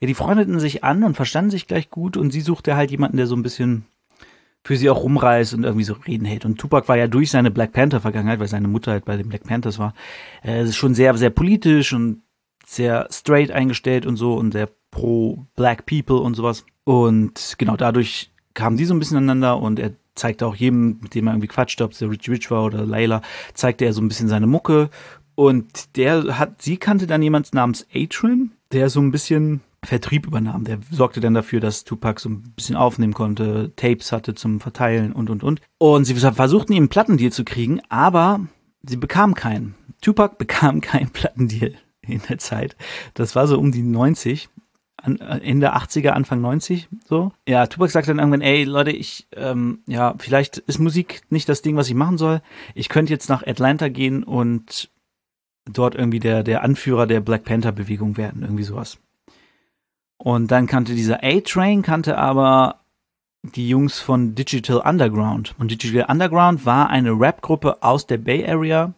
ja, 0.00 0.06
die 0.06 0.14
freundeten 0.14 0.60
sich 0.60 0.82
an 0.82 1.04
und 1.04 1.14
verstanden 1.14 1.50
sich 1.50 1.66
gleich 1.66 1.90
gut 1.90 2.16
und 2.16 2.30
sie 2.30 2.40
suchte 2.40 2.74
halt 2.74 2.90
jemanden, 2.90 3.18
der 3.18 3.26
so 3.26 3.36
ein 3.36 3.42
bisschen 3.42 3.84
für 4.64 4.76
sie 4.76 4.88
auch 4.88 5.02
rumreist 5.02 5.54
und 5.54 5.64
irgendwie 5.64 5.84
so 5.84 5.92
reden 5.92 6.24
hält. 6.24 6.46
Und 6.46 6.58
Tupac 6.58 6.88
war 6.88 6.96
ja 6.96 7.06
durch 7.06 7.30
seine 7.30 7.50
Black 7.50 7.72
Panther 7.72 8.00
Vergangenheit, 8.00 8.40
weil 8.40 8.48
seine 8.48 8.66
Mutter 8.66 8.92
halt 8.92 9.04
bei 9.04 9.16
den 9.16 9.28
Black 9.28 9.44
Panthers 9.44 9.78
war, 9.78 9.94
äh, 10.42 10.66
schon 10.68 10.94
sehr, 10.94 11.16
sehr 11.18 11.30
politisch 11.30 11.92
und 11.92 12.22
sehr 12.66 13.06
straight 13.10 13.50
eingestellt 13.50 14.06
und 14.06 14.16
so 14.16 14.34
und 14.34 14.52
sehr 14.52 14.70
pro 14.90 15.46
Black 15.54 15.84
People 15.84 16.16
und 16.16 16.34
sowas. 16.34 16.64
Und 16.84 17.56
genau 17.58 17.76
dadurch 17.76 18.32
kamen 18.54 18.78
die 18.78 18.86
so 18.86 18.94
ein 18.94 18.98
bisschen 18.98 19.18
aneinander 19.18 19.60
und 19.60 19.78
er 19.78 19.92
zeigte 20.14 20.46
auch 20.46 20.56
jedem, 20.56 20.98
mit 21.02 21.14
dem 21.14 21.26
er 21.26 21.34
irgendwie 21.34 21.48
quatscht, 21.48 21.82
ob 21.82 21.92
es 21.92 21.98
der 21.98 22.10
Rich 22.10 22.28
Rich 22.30 22.50
war 22.50 22.64
oder 22.64 22.86
Layla, 22.86 23.20
zeigte 23.52 23.84
er 23.84 23.92
so 23.92 24.00
ein 24.00 24.08
bisschen 24.08 24.28
seine 24.28 24.46
Mucke. 24.46 24.88
Und 25.34 25.96
der 25.96 26.38
hat, 26.38 26.62
sie 26.62 26.78
kannte 26.78 27.06
dann 27.06 27.20
jemand 27.20 27.52
namens 27.52 27.86
Atrim, 27.92 28.52
der 28.72 28.88
so 28.88 29.00
ein 29.00 29.10
bisschen 29.10 29.60
Vertrieb 29.84 30.26
übernahm. 30.26 30.64
Der 30.64 30.78
sorgte 30.90 31.20
dann 31.20 31.34
dafür, 31.34 31.60
dass 31.60 31.84
Tupac 31.84 32.20
so 32.20 32.28
ein 32.28 32.42
bisschen 32.54 32.76
aufnehmen 32.76 33.14
konnte, 33.14 33.72
Tapes 33.76 34.12
hatte 34.12 34.34
zum 34.34 34.60
Verteilen 34.60 35.12
und, 35.12 35.30
und, 35.30 35.42
und. 35.42 35.60
Und 35.78 36.04
sie 36.04 36.14
versuchten 36.14 36.72
ihm 36.72 36.84
einen 36.84 36.88
Plattendeal 36.88 37.32
zu 37.32 37.44
kriegen, 37.44 37.80
aber 37.88 38.40
sie 38.82 38.96
bekamen 38.96 39.34
keinen. 39.34 39.74
Tupac 40.00 40.38
bekam 40.38 40.80
keinen 40.80 41.10
Plattendeal 41.10 41.74
in 42.02 42.20
der 42.28 42.38
Zeit. 42.38 42.76
Das 43.14 43.34
war 43.34 43.46
so 43.46 43.58
um 43.58 43.72
die 43.72 43.82
90. 43.82 44.48
Ende 45.02 45.74
80er, 45.74 46.10
Anfang 46.10 46.40
90, 46.40 46.88
so. 47.06 47.32
Ja, 47.46 47.66
Tupac 47.66 47.90
sagt 47.90 48.08
dann 48.08 48.18
irgendwann, 48.18 48.40
ey, 48.40 48.64
Leute, 48.64 48.90
ich, 48.90 49.26
ähm, 49.36 49.80
ja, 49.86 50.14
vielleicht 50.18 50.58
ist 50.58 50.78
Musik 50.78 51.20
nicht 51.28 51.46
das 51.48 51.60
Ding, 51.60 51.76
was 51.76 51.88
ich 51.88 51.94
machen 51.94 52.16
soll. 52.16 52.40
Ich 52.74 52.88
könnte 52.88 53.12
jetzt 53.12 53.28
nach 53.28 53.46
Atlanta 53.46 53.88
gehen 53.88 54.24
und 54.24 54.90
dort 55.66 55.94
irgendwie 55.94 56.20
der, 56.20 56.42
der 56.42 56.62
Anführer 56.62 57.06
der 57.06 57.20
Black 57.20 57.44
Panther 57.44 57.72
Bewegung 57.72 58.16
werden, 58.16 58.42
irgendwie 58.42 58.62
sowas. 58.62 58.98
Und 60.18 60.50
dann 60.50 60.66
kannte 60.66 60.94
dieser 60.94 61.22
A-Train, 61.22 61.82
kannte 61.82 62.18
aber 62.18 62.80
die 63.42 63.68
Jungs 63.68 64.00
von 64.00 64.34
Digital 64.34 64.78
Underground. 64.78 65.54
Und 65.58 65.70
Digital 65.70 66.06
Underground 66.10 66.64
war 66.64 66.88
eine 66.88 67.10
Rap-Gruppe 67.12 67.82
aus 67.82 68.06
der 68.06 68.18
Bay 68.18 68.46
Area, 68.48 68.94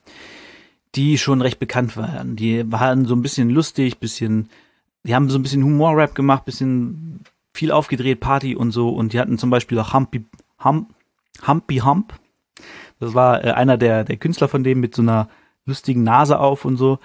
die 0.94 1.18
schon 1.18 1.42
recht 1.42 1.58
bekannt 1.58 1.96
waren. 1.96 2.36
Die 2.36 2.70
waren 2.70 3.06
so 3.06 3.14
ein 3.14 3.22
bisschen 3.22 3.50
lustig, 3.50 3.98
bisschen, 3.98 4.48
die 5.04 5.14
haben 5.14 5.28
so 5.30 5.38
ein 5.38 5.42
bisschen 5.42 5.64
Humor-Rap 5.64 6.14
gemacht, 6.14 6.44
bisschen 6.44 7.20
viel 7.52 7.72
aufgedreht, 7.72 8.20
Party 8.20 8.54
und 8.54 8.70
so. 8.70 8.90
Und 8.90 9.12
die 9.12 9.20
hatten 9.20 9.38
zum 9.38 9.50
Beispiel 9.50 9.78
auch 9.80 9.92
Humpy, 9.92 10.24
Hump, 10.62 10.90
Humpy 11.46 11.78
Hump. 11.78 12.14
Das 13.00 13.14
war 13.14 13.44
äh, 13.44 13.50
einer 13.50 13.76
der, 13.76 14.04
der 14.04 14.16
Künstler 14.16 14.48
von 14.48 14.62
dem 14.62 14.80
mit 14.80 14.94
so 14.94 15.02
einer 15.02 15.28
lustigen 15.64 16.04
Nase 16.04 16.38
auf 16.38 16.64
und 16.64 16.76
so. 16.76 16.98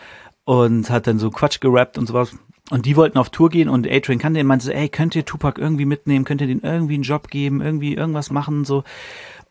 Und 0.44 0.90
hat 0.90 1.08
dann 1.08 1.20
so 1.20 1.32
Quatsch 1.32 1.60
gerappt 1.60 1.98
und 1.98 2.08
sowas. 2.08 2.36
Und 2.72 2.86
die 2.86 2.96
wollten 2.96 3.18
auf 3.18 3.30
Tour 3.30 3.50
gehen 3.50 3.68
und 3.68 3.86
A-Train 3.86 4.18
kannte 4.18 4.40
den, 4.40 4.48
meinte 4.48 4.66
so, 4.66 4.72
ey, 4.72 4.88
könnt 4.88 5.14
ihr 5.14 5.26
Tupac 5.26 5.60
irgendwie 5.60 5.86
mitnehmen, 5.86 6.24
könnt 6.24 6.40
ihr 6.40 6.48
den 6.48 6.62
irgendwie 6.62 6.94
einen 6.94 7.04
Job 7.04 7.28
geben, 7.28 7.62
irgendwie 7.62 7.94
irgendwas 7.94 8.32
machen, 8.32 8.64
so. 8.64 8.84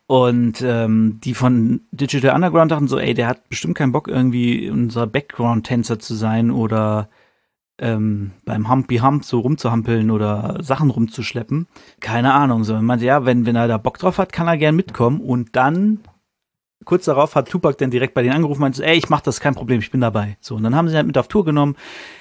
Und 0.07 0.61
ähm, 0.61 1.19
die 1.23 1.35
von 1.35 1.81
Digital 1.91 2.35
Underground 2.35 2.71
dachten 2.71 2.87
so, 2.87 2.97
ey, 2.97 3.13
der 3.13 3.27
hat 3.27 3.47
bestimmt 3.47 3.75
keinen 3.77 3.91
Bock, 3.91 4.07
irgendwie 4.07 4.69
unser 4.71 5.05
Background-Tänzer 5.05 5.99
zu 5.99 6.15
sein 6.15 6.49
oder 6.49 7.09
ähm, 7.77 8.31
beim 8.43 8.69
Humpy 8.69 8.97
Hump 8.97 9.23
so 9.23 9.39
rumzuhampeln 9.39 10.09
oder 10.09 10.57
Sachen 10.61 10.89
rumzuschleppen. 10.89 11.67
Keine 11.99 12.33
Ahnung. 12.33 12.63
So, 12.63 12.73
man 12.73 12.85
meinte, 12.85 13.05
ja, 13.05 13.23
wenn, 13.25 13.45
wenn 13.45 13.55
er 13.55 13.67
da 13.67 13.77
Bock 13.77 13.99
drauf 13.99 14.17
hat, 14.17 14.33
kann 14.33 14.47
er 14.47 14.57
gern 14.57 14.75
mitkommen. 14.75 15.21
Und 15.21 15.55
dann, 15.55 15.99
kurz 16.85 17.05
darauf, 17.05 17.35
hat 17.35 17.49
Tupac 17.49 17.77
dann 17.77 17.91
direkt 17.91 18.13
bei 18.13 18.21
denen 18.21 18.35
angerufen 18.35 18.59
und 18.59 18.61
meinte 18.61 18.85
ey, 18.85 18.97
ich 18.97 19.09
mach 19.09 19.21
das, 19.21 19.39
kein 19.39 19.55
Problem, 19.55 19.79
ich 19.79 19.91
bin 19.91 20.01
dabei. 20.01 20.37
So, 20.41 20.55
und 20.55 20.63
dann 20.63 20.75
haben 20.75 20.89
sie 20.89 20.95
halt 20.95 21.07
mit 21.07 21.17
auf 21.17 21.27
Tour 21.27 21.45
genommen. 21.45 21.75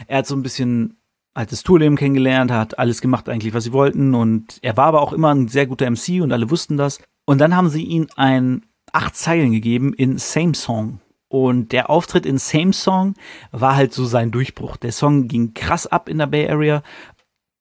Er 0.06 0.18
hat 0.18 0.26
so 0.26 0.36
ein 0.36 0.42
bisschen 0.42 0.96
das 1.34 1.62
Tourleben 1.62 1.96
kennengelernt, 1.96 2.50
hat 2.50 2.78
alles 2.78 3.00
gemacht 3.00 3.28
eigentlich, 3.28 3.54
was 3.54 3.64
sie 3.64 3.72
wollten. 3.72 4.14
Und 4.14 4.58
er 4.62 4.76
war 4.76 4.86
aber 4.86 5.00
auch 5.00 5.12
immer 5.12 5.34
ein 5.34 5.48
sehr 5.48 5.66
guter 5.66 5.88
MC 5.90 6.20
und 6.22 6.32
alle 6.32 6.50
wussten 6.50 6.76
das. 6.76 7.00
Und 7.24 7.38
dann 7.38 7.56
haben 7.56 7.68
sie 7.68 7.84
ihm 7.84 8.08
ein 8.16 8.66
acht 8.92 9.16
Zeilen 9.16 9.52
gegeben 9.52 9.92
in 9.94 10.18
Same 10.18 10.54
Song. 10.54 11.00
Und 11.28 11.70
der 11.70 11.90
Auftritt 11.90 12.26
in 12.26 12.38
Same 12.38 12.72
Song 12.72 13.14
war 13.52 13.76
halt 13.76 13.94
so 13.94 14.04
sein 14.04 14.32
Durchbruch. 14.32 14.76
Der 14.76 14.90
Song 14.90 15.28
ging 15.28 15.54
krass 15.54 15.86
ab 15.86 16.08
in 16.08 16.18
der 16.18 16.26
Bay 16.26 16.48
Area, 16.50 16.82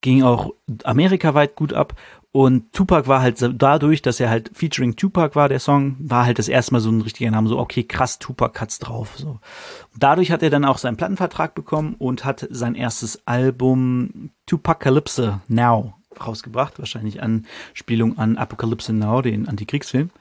ging 0.01 0.23
auch 0.23 0.51
amerikaweit 0.83 1.55
gut 1.55 1.73
ab. 1.73 1.93
Und 2.31 2.73
Tupac 2.73 3.07
war 3.07 3.21
halt 3.21 3.43
dadurch, 3.57 4.03
dass 4.03 4.19
er 4.19 4.29
halt 4.29 4.51
featuring 4.53 4.95
Tupac 4.95 5.35
war, 5.35 5.49
der 5.49 5.59
Song, 5.59 5.95
war 5.99 6.25
halt 6.25 6.37
das 6.37 6.47
erste 6.47 6.73
Mal 6.73 6.79
so 6.79 6.91
ein 6.91 7.01
richtiger 7.01 7.31
Name, 7.31 7.49
so 7.49 7.57
okay, 7.57 7.83
krass, 7.83 8.19
Tupac 8.19 8.59
hat's 8.61 8.77
drauf. 8.77 9.13
So. 9.17 9.39
Dadurch 9.97 10.31
hat 10.31 10.43
er 10.43 10.51
dann 10.51 10.65
auch 10.65 10.77
seinen 10.77 10.97
Plattenvertrag 10.97 11.55
bekommen 11.55 11.95
und 11.97 12.25
hat 12.25 12.47
sein 12.51 12.75
erstes 12.75 13.25
Album 13.25 14.29
Tupacalypse 14.45 15.41
Now 15.47 15.95
rausgebracht, 16.19 16.77
wahrscheinlich 16.77 17.21
Anspielung 17.21 18.17
an 18.17 18.37
Apocalypse 18.37 18.93
Now, 18.93 19.21
den 19.21 19.47
Antikriegsfilm. 19.47 20.11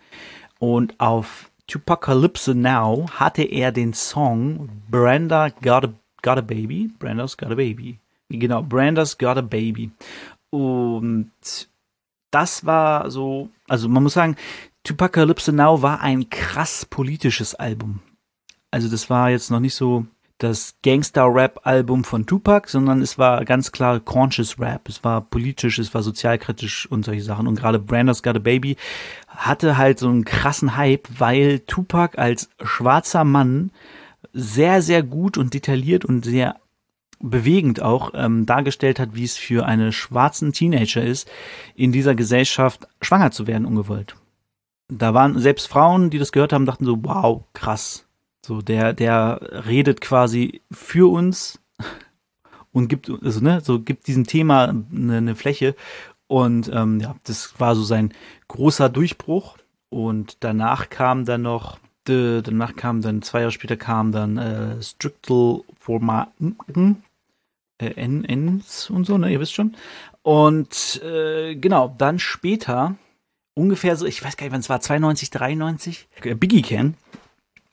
Und 0.59 0.99
auf 1.01 1.51
Tupacalypse 1.67 2.55
Now 2.55 3.07
hatte 3.11 3.43
er 3.43 3.71
den 3.73 3.93
Song 3.93 4.71
Brenda 4.91 5.51
Got 5.51 5.85
a, 5.85 5.93
Got 6.23 6.39
a 6.39 6.41
Baby, 6.41 6.91
Branda's 6.99 7.37
Got 7.37 7.53
a 7.53 7.55
Baby. 7.55 7.99
Genau, 8.31 8.63
Branda's 8.63 9.19
Got 9.19 9.37
a 9.37 9.43
Baby. 9.43 9.91
Und 10.51 11.31
das 12.31 12.65
war 12.67 13.11
so, 13.11 13.51
also 13.69 13.89
man 13.89 14.03
muss 14.03 14.15
sagen, 14.15 14.37
Tupacalypse 14.85 15.53
Now 15.53 15.83
war 15.83 16.01
ein 16.01 16.31
krass 16.31 16.87
politisches 16.87 17.55
Album. 17.55 18.01
Also 18.71 18.89
das 18.89 19.11
war 19.11 19.31
jetzt 19.31 19.51
noch 19.51 19.61
nicht 19.61 19.75
so 19.75 20.07
das 20.39 20.77
Gangster-Rap-Album 20.85 22.05
von 22.05 22.25
Tupac, 22.25 22.69
sondern 22.71 23.03
es 23.03 23.19
war 23.19 23.45
ganz 23.45 23.73
klar 23.73 23.99
Conscious 23.99 24.59
Rap. 24.61 24.89
Es 24.89 25.03
war 25.03 25.21
politisch, 25.21 25.81
es 25.81 25.93
war 25.95 26.03
sozialkritisch 26.03 26.87
und 26.91 27.05
solche 27.05 27.23
Sachen. 27.23 27.49
Und 27.49 27.57
gerade 27.57 27.81
Brando's 27.81 28.23
Got 28.23 28.37
a 28.37 28.39
Baby 28.39 28.77
hatte 29.27 29.77
halt 29.77 29.99
so 29.99 30.09
einen 30.09 30.25
krassen 30.25 30.77
Hype, 30.77 31.09
weil 31.19 31.61
Tupac 31.61 32.17
als 32.19 32.51
schwarzer 32.63 33.25
Mann 33.25 33.73
sehr, 34.33 34.81
sehr 34.81 35.03
gut 35.03 35.39
und 35.39 35.55
detailliert 35.55 36.05
und 36.05 36.25
sehr 36.25 36.57
bewegend 37.21 37.83
auch 37.83 38.13
ähm, 38.15 38.47
dargestellt 38.47 38.99
hat, 38.99 39.15
wie 39.15 39.25
es 39.25 39.37
für 39.37 39.67
eine 39.67 39.93
schwarzen 39.93 40.53
Teenager 40.53 41.03
ist, 41.03 41.31
in 41.75 41.93
dieser 41.93 42.15
Gesellschaft 42.15 42.89
schwanger 43.01 43.31
zu 43.31 43.47
werden, 43.47 43.67
ungewollt. 43.67 44.17
Da 44.89 45.15
waren 45.15 45.39
selbst 45.39 45.67
Frauen, 45.69 46.11
die 46.11 46.19
das 46.19 46.33
gehört 46.33 46.53
haben, 46.53 46.67
dachten 46.67 46.85
so, 46.85 46.99
wow, 47.03 47.45
krass. 47.53 48.07
So, 48.45 48.63
der, 48.63 48.93
der 48.93 49.41
redet 49.67 50.01
quasi 50.01 50.63
für 50.71 51.11
uns 51.11 51.61
und 52.73 52.89
gibt, 52.89 53.11
also, 53.11 53.41
ne, 53.41 53.61
so 53.63 53.81
gibt 53.81 54.07
diesem 54.07 54.27
Thema 54.27 54.69
eine, 54.69 55.17
eine 55.17 55.35
Fläche. 55.35 55.75
Und 56.27 56.71
ähm, 56.73 57.01
ja, 57.01 57.17
das 57.25 57.59
war 57.59 57.75
so 57.75 57.83
sein 57.83 58.15
großer 58.49 58.89
Durchbruch. 58.89 59.59
Und 59.91 60.39
danach 60.41 60.91
kam 60.91 61.25
dann 61.25 61.43
noch 61.43 61.79
danach 62.09 62.75
kam 62.77 63.03
dann, 63.03 63.23
zwei 63.23 63.41
Jahre 63.41 63.53
später 63.53 63.77
kam 63.77 64.13
dann 64.13 64.39
äh, 64.39 64.83
Strictal 64.83 65.61
Format, 65.79 66.33
äh, 67.79 68.07
NNs 68.07 68.91
und 68.91 69.05
so, 69.05 69.19
ne, 69.19 69.33
ihr 69.33 69.41
wisst 69.41 69.55
schon. 69.55 69.77
Und 70.23 71.01
äh, 71.03 71.55
genau, 71.55 71.95
dann 71.97 72.19
später, 72.19 72.97
ungefähr 73.55 73.97
so, 73.97 74.07
ich 74.07 74.23
weiß 74.23 74.37
gar 74.37 74.47
nicht, 74.47 74.53
wann 74.53 74.61
es 74.61 74.69
war, 74.69 74.81
92, 74.81 75.31
93, 75.31 76.09
äh, 76.23 76.35
Biggie 76.35 76.63
Can. 76.63 76.95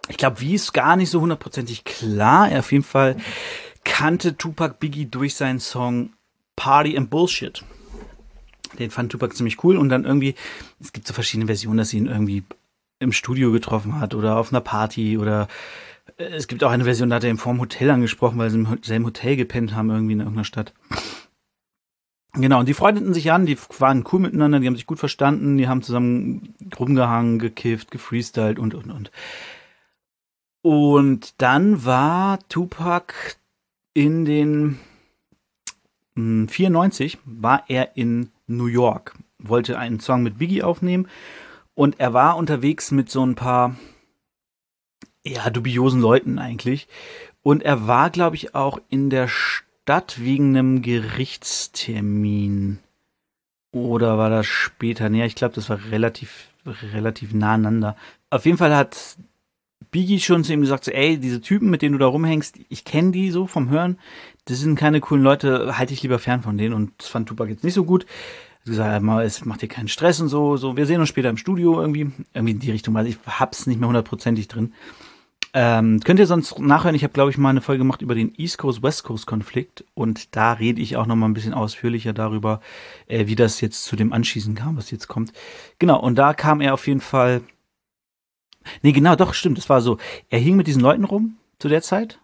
Ich 0.07 0.17
glaube, 0.17 0.39
wie 0.41 0.53
ist 0.53 0.73
gar 0.73 0.95
nicht 0.95 1.09
so 1.09 1.21
hundertprozentig 1.21 1.83
klar. 1.83 2.49
Er 2.49 2.59
auf 2.59 2.71
jeden 2.71 2.83
Fall 2.83 3.17
kannte 3.83 4.37
Tupac 4.37 4.75
Biggie 4.79 5.05
durch 5.05 5.35
seinen 5.35 5.59
Song 5.59 6.11
Party 6.55 6.97
and 6.97 7.09
Bullshit. 7.09 7.63
Den 8.79 8.91
fand 8.91 9.11
Tupac 9.11 9.35
ziemlich 9.35 9.63
cool 9.63 9.77
und 9.77 9.89
dann 9.89 10.05
irgendwie, 10.05 10.35
es 10.79 10.91
gibt 10.93 11.07
so 11.07 11.13
verschiedene 11.13 11.47
Versionen, 11.47 11.77
dass 11.77 11.89
sie 11.89 11.97
ihn 11.97 12.07
irgendwie 12.07 12.43
im 12.99 13.11
Studio 13.11 13.51
getroffen 13.51 13.99
hat 13.99 14.13
oder 14.13 14.37
auf 14.37 14.51
einer 14.51 14.61
Party 14.61 15.17
oder 15.17 15.47
es 16.17 16.47
gibt 16.47 16.63
auch 16.63 16.71
eine 16.71 16.85
Version, 16.85 17.09
da 17.09 17.17
hat 17.17 17.23
er 17.23 17.29
ihn 17.29 17.37
vorm 17.37 17.59
Hotel 17.59 17.89
angesprochen, 17.89 18.37
weil 18.37 18.49
sie 18.49 18.57
im 18.57 18.77
selben 18.81 19.05
Hotel 19.05 19.35
gepennt 19.35 19.75
haben, 19.75 19.89
irgendwie 19.89 20.13
in 20.13 20.19
irgendeiner 20.19 20.45
Stadt. 20.45 20.73
Genau, 22.33 22.59
und 22.59 22.67
die 22.67 22.73
freundeten 22.73 23.13
sich 23.13 23.31
an, 23.31 23.45
die 23.45 23.57
waren 23.79 24.03
cool 24.11 24.19
miteinander, 24.19 24.59
die 24.59 24.67
haben 24.67 24.75
sich 24.75 24.87
gut 24.87 24.99
verstanden, 24.99 25.57
die 25.57 25.67
haben 25.67 25.81
zusammen 25.81 26.53
rumgehangen, 26.77 27.39
gekifft, 27.39 27.91
gefreestylt 27.91 28.59
und, 28.59 28.75
und, 28.75 28.91
und. 28.91 29.11
Und 30.61 31.41
dann 31.41 31.85
war 31.85 32.39
Tupac 32.49 33.13
in 33.93 34.25
den 34.25 34.79
94 36.15 37.13
hm, 37.13 37.21
war 37.25 37.63
er 37.67 37.95
in 37.95 38.31
New 38.47 38.67
York, 38.67 39.15
wollte 39.39 39.77
einen 39.77 39.99
Song 39.99 40.23
mit 40.23 40.37
Biggie 40.37 40.63
aufnehmen 40.63 41.07
und 41.73 41.99
er 41.99 42.13
war 42.13 42.35
unterwegs 42.35 42.91
mit 42.91 43.09
so 43.09 43.25
ein 43.25 43.35
paar 43.35 43.75
ja, 45.25 45.49
dubiosen 45.49 46.01
Leuten 46.01 46.39
eigentlich. 46.39 46.87
Und 47.43 47.63
er 47.63 47.87
war, 47.87 48.09
glaube 48.09 48.35
ich, 48.35 48.55
auch 48.55 48.79
in 48.89 49.09
der 49.09 49.27
Stadt 49.27 50.19
wegen 50.19 50.55
einem 50.57 50.81
Gerichtstermin. 50.81 52.79
Oder 53.71 54.17
war 54.17 54.29
das 54.29 54.45
später? 54.45 55.09
Nee, 55.09 55.25
ich 55.25 55.35
glaube, 55.35 55.55
das 55.55 55.69
war 55.69 55.79
relativ, 55.91 56.47
relativ 56.65 57.33
nah 57.33 57.53
aneinander. 57.53 57.95
Auf 58.29 58.45
jeden 58.45 58.57
Fall 58.57 58.75
hat 58.75 59.17
Biggie 59.91 60.19
schon 60.19 60.43
zu 60.43 60.53
ihm 60.53 60.61
gesagt, 60.61 60.85
so, 60.85 60.91
ey, 60.91 61.17
diese 61.17 61.41
Typen, 61.41 61.69
mit 61.69 61.81
denen 61.81 61.93
du 61.93 61.99
da 61.99 62.07
rumhängst, 62.07 62.57
ich 62.69 62.85
kenne 62.85 63.11
die 63.11 63.31
so 63.31 63.47
vom 63.47 63.69
Hören, 63.69 63.97
das 64.45 64.59
sind 64.59 64.75
keine 64.75 65.01
coolen 65.01 65.23
Leute, 65.23 65.77
halte 65.77 65.93
ich 65.93 66.03
lieber 66.03 66.19
fern 66.19 66.41
von 66.41 66.57
denen. 66.57 66.73
Und 66.73 66.93
das 66.97 67.07
fand 67.07 67.27
Tupac 67.27 67.49
jetzt 67.49 67.63
nicht 67.63 67.73
so 67.73 67.83
gut. 67.83 68.05
Er 68.65 68.71
gesagt, 68.71 69.03
es 69.23 69.45
macht 69.45 69.61
dir 69.61 69.67
keinen 69.67 69.87
Stress 69.87 70.19
und 70.19 70.29
so, 70.29 70.57
so, 70.57 70.75
wir 70.75 70.85
sehen 70.87 70.99
uns 70.99 71.09
später 71.09 71.29
im 71.29 71.37
Studio 71.37 71.79
irgendwie, 71.79 72.11
irgendwie 72.33 72.53
in 72.53 72.59
die 72.59 72.71
Richtung, 72.71 72.93
weil 72.95 73.07
ich 73.07 73.17
hab's 73.27 73.67
nicht 73.67 73.79
mehr 73.79 73.87
hundertprozentig 73.87 74.47
drin. 74.47 74.73
Ähm, 75.57 76.01
könnt 76.01 76.19
ihr 76.19 76.27
sonst 76.27 76.59
nachhören, 76.59 76.95
ich 76.95 77.03
habe, 77.05 77.13
glaube 77.13 77.31
ich, 77.31 77.37
mal 77.37 77.49
eine 77.49 77.61
Folge 77.61 77.77
gemacht 77.77 78.01
über 78.01 78.13
den 78.13 78.33
East 78.35 78.57
Coast-West 78.57 79.05
Coast-Konflikt 79.05 79.85
und 79.93 80.35
da 80.35 80.51
rede 80.51 80.81
ich 80.81 80.97
auch 80.97 81.05
noch 81.05 81.15
mal 81.15 81.27
ein 81.27 81.33
bisschen 81.33 81.53
ausführlicher 81.53 82.11
darüber, 82.11 82.59
äh, 83.07 83.27
wie 83.27 83.35
das 83.35 83.61
jetzt 83.61 83.85
zu 83.85 83.95
dem 83.95 84.11
Anschießen 84.11 84.53
kam, 84.53 84.75
was 84.75 84.91
jetzt 84.91 85.07
kommt. 85.07 85.31
Genau, 85.79 85.97
und 85.97 86.15
da 86.15 86.33
kam 86.33 86.59
er 86.59 86.73
auf 86.73 86.85
jeden 86.87 86.99
Fall. 86.99 87.41
Nee, 88.81 88.91
genau, 88.91 89.15
doch, 89.15 89.33
stimmt, 89.33 89.57
es 89.57 89.69
war 89.69 89.79
so. 89.79 89.97
Er 90.29 90.39
hing 90.39 90.57
mit 90.57 90.67
diesen 90.67 90.81
Leuten 90.81 91.05
rum 91.05 91.37
zu 91.57 91.69
der 91.69 91.81
Zeit 91.81 92.19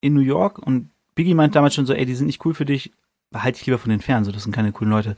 in 0.00 0.14
New 0.14 0.20
York 0.20 0.60
und 0.60 0.90
Biggie 1.16 1.34
meint 1.34 1.56
damals 1.56 1.74
schon 1.74 1.86
so, 1.86 1.92
ey, 1.92 2.06
die 2.06 2.14
sind 2.14 2.28
nicht 2.28 2.44
cool 2.44 2.54
für 2.54 2.64
dich, 2.64 2.92
behalte 3.32 3.58
ich 3.58 3.66
lieber 3.66 3.78
von 3.78 3.90
den 3.90 4.00
fern, 4.00 4.22
das 4.22 4.44
sind 4.44 4.54
keine 4.54 4.70
coolen 4.70 4.92
Leute. 4.92 5.16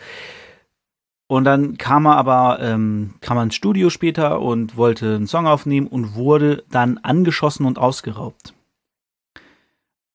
Und 1.30 1.44
dann 1.44 1.78
kam 1.78 2.06
er 2.06 2.16
aber, 2.16 2.58
ähm, 2.60 3.14
kam 3.20 3.36
er 3.36 3.44
ins 3.44 3.54
Studio 3.54 3.88
später 3.88 4.40
und 4.40 4.76
wollte 4.76 5.14
einen 5.14 5.28
Song 5.28 5.46
aufnehmen 5.46 5.86
und 5.86 6.16
wurde 6.16 6.64
dann 6.72 6.98
angeschossen 6.98 7.66
und 7.66 7.78
ausgeraubt. 7.78 8.52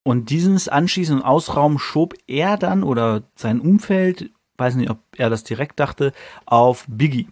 Und 0.03 0.29
dieses 0.29 0.67
Anschießen 0.67 1.15
und 1.15 1.23
Ausrauben 1.23 1.79
schob 1.79 2.15
er 2.27 2.57
dann 2.57 2.83
oder 2.83 3.23
sein 3.37 3.61
Umfeld, 3.61 4.31
weiß 4.57 4.75
nicht, 4.75 4.89
ob 4.89 4.97
er 5.15 5.29
das 5.29 5.45
direkt 5.45 5.79
dachte, 5.79 6.11
auf 6.45 6.83
Biggie. 6.89 7.29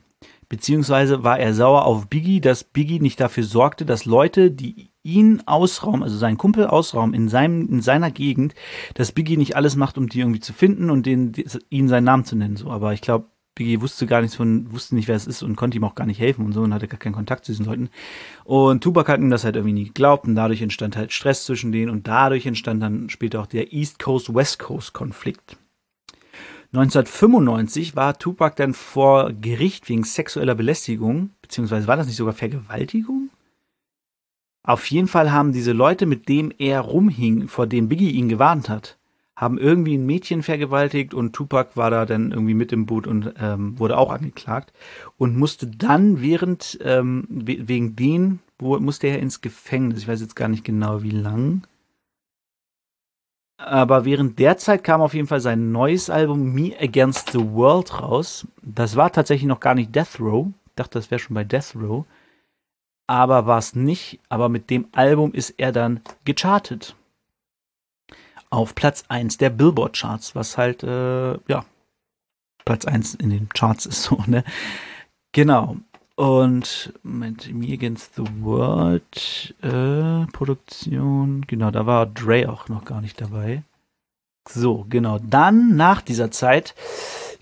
Beziehungsweise 0.48 1.26
war 1.26 1.38
er 1.38 1.54
sauer 1.54 1.84
auf 1.84 2.08
Biggie, 2.08 2.40
dass 2.40 2.64
Biggie 2.64 3.02
nicht 3.02 3.20
dafür 3.20 3.44
sorgte, 3.44 3.86
dass 3.86 4.06
Leute, 4.06 4.50
die 4.50 4.92
ihn 5.04 5.44
ausrauben, 5.46 6.04
also 6.04 6.16
seinen 6.16 6.38
Kumpel 6.38 6.68
ausrauben 6.68 7.14
in, 7.14 7.28
seinem, 7.28 7.68
in 7.68 7.82
seiner 7.82 8.12
Gegend, 8.12 8.56
dass 8.94 9.12
Biggie 9.12 9.36
nicht 9.36 9.58
alles 9.58 9.76
macht, 9.76 9.98
um 9.98 10.08
die 10.08 10.22
irgendwie 10.22 10.40
zu 10.40 10.54
finden 10.54 10.90
und 10.90 11.06
den, 11.06 11.34
ihnen 11.70 11.90
seinen 11.90 12.06
Namen 12.06 12.24
zu 12.24 12.38
nennen. 12.38 12.56
So, 12.56 12.70
aber 12.70 12.94
ich 12.94 13.02
glaube, 13.02 13.26
Biggie 13.56 13.82
wusste 13.82 14.08
gar 14.08 14.22
nichts 14.22 14.36
von, 14.36 14.72
wusste 14.72 14.96
nicht, 14.96 15.08
wer 15.08 15.16
es 15.16 15.28
ist 15.28 15.44
und 15.44 15.56
konnte 15.56 15.78
ihm 15.78 15.84
auch 15.84 15.96
gar 15.96 16.08
nicht 16.08 16.20
helfen 16.20 16.46
und 16.46 16.54
so 16.54 16.62
und 16.62 16.74
hatte 16.74 16.88
gar 16.88 17.00
keinen 17.00 17.14
Kontakt 17.14 17.46
zu 17.46 17.52
diesen 17.52 17.66
Leuten. 17.66 17.90
Und 18.44 18.84
Tupac 18.84 19.12
hat 19.12 19.20
ihm 19.20 19.30
das 19.30 19.44
halt 19.44 19.56
irgendwie 19.56 19.74
nie 19.74 19.86
geglaubt 19.86 20.26
und 20.26 20.36
dadurch 20.36 20.62
entstand 20.62 20.96
halt 20.98 21.12
Stress 21.12 21.46
zwischen 21.46 21.72
denen 21.72 21.92
und 21.92 22.08
dadurch 22.08 22.46
entstand 22.46 22.82
dann 22.82 23.10
später 23.10 23.42
auch 23.42 23.48
der 23.48 23.72
East 23.72 24.00
Coast-West 24.00 24.60
Coast-Konflikt. 24.60 25.58
1995 26.74 27.96
war 27.96 28.18
Tupac 28.18 28.56
dann 28.56 28.74
vor 28.74 29.32
Gericht 29.32 29.88
wegen 29.90 30.04
sexueller 30.04 30.56
Belästigung, 30.56 31.30
beziehungsweise 31.44 31.86
war 31.86 31.98
das 31.98 32.08
nicht 32.08 32.16
sogar 32.16 32.34
Vergewaltigung? 32.34 33.30
Auf 34.64 34.90
jeden 34.90 35.08
Fall 35.08 35.32
haben 35.32 35.52
diese 35.52 35.74
Leute, 35.74 36.08
mit 36.08 36.30
dem 36.30 36.52
er 36.58 36.80
rumhing, 36.80 37.48
vor 37.48 37.68
dem 37.68 37.90
Biggie 37.90 38.12
ihn 38.12 38.30
gewarnt 38.30 38.70
hat, 38.70 38.98
haben 39.44 39.58
irgendwie 39.58 39.98
ein 39.98 40.06
Mädchen 40.06 40.42
vergewaltigt 40.42 41.14
und 41.14 41.34
Tupac 41.34 41.76
war 41.76 41.92
da 41.92 42.06
dann 42.06 42.32
irgendwie 42.32 42.54
mit 42.54 42.72
im 42.72 42.86
Boot 42.86 43.06
und 43.06 43.34
ähm, 43.40 43.78
wurde 43.78 43.98
auch 43.98 44.12
angeklagt 44.12 44.74
und 45.18 45.38
musste 45.38 45.68
dann 45.68 46.22
während 46.22 46.80
ähm, 46.82 47.28
wegen 47.30 47.96
den 47.96 48.40
wo 48.64 48.80
musste 48.80 49.08
er 49.08 49.20
ins 49.20 49.42
Gefängnis. 49.42 50.00
Ich 50.00 50.08
weiß 50.08 50.22
jetzt 50.22 50.36
gar 50.36 50.48
nicht 50.48 50.64
genau 50.64 51.04
wie 51.04 51.12
lang. 51.12 51.64
Aber 53.58 54.06
während 54.06 54.40
der 54.40 54.58
Zeit 54.58 54.84
kam 54.84 55.02
auf 55.02 55.14
jeden 55.14 55.28
Fall 55.28 55.40
sein 55.40 55.72
neues 55.72 56.10
Album 56.10 56.54
Me 56.54 56.74
Against 56.80 57.32
the 57.32 57.40
World 57.40 58.02
raus. 58.02 58.48
Das 58.62 58.96
war 58.96 59.12
tatsächlich 59.12 59.48
noch 59.48 59.60
gar 59.60 59.76
nicht 59.76 59.96
Death 59.96 60.20
Row. 60.20 60.48
Ich 60.66 60.74
dachte, 60.76 60.98
das 60.98 61.12
wäre 61.12 61.20
schon 61.20 61.36
bei 61.36 61.44
Death 61.44 61.76
Row. 61.76 62.06
Aber 63.08 63.46
war 63.46 63.60
es 63.60 63.76
nicht. 63.76 64.20
Aber 64.30 64.50
mit 64.50 64.70
dem 64.70 64.88
Album 64.92 65.34
ist 65.34 65.52
er 65.58 65.72
dann 65.72 66.02
gechartet 66.26 66.96
auf 68.54 68.76
Platz 68.76 69.04
1 69.08 69.38
der 69.38 69.50
Billboard-Charts, 69.50 70.36
was 70.36 70.58
halt, 70.58 70.84
äh, 70.84 71.34
ja, 71.48 71.66
Platz 72.66 72.86
1 72.86 73.16
in 73.16 73.30
den 73.30 73.50
Charts 73.50 73.86
ist 73.86 74.04
so, 74.04 74.24
ne? 74.28 74.44
Genau. 75.32 75.78
Und 76.16 76.94
Moment, 77.02 77.52
Me 77.52 77.74
Against 77.74 78.16
the 78.16 78.24
World 78.42 79.56
äh, 79.64 80.32
Produktion, 80.32 81.44
genau, 81.48 81.72
da 81.72 81.88
war 81.88 82.06
Dre 82.06 82.50
auch 82.52 82.70
noch 82.70 82.86
gar 82.86 83.02
nicht 83.02 83.20
dabei. 83.20 83.64
So, 84.48 84.86
genau. 84.90 85.18
Dann, 85.20 85.76
nach 85.76 86.02
dieser 86.02 86.30
Zeit, 86.30 86.76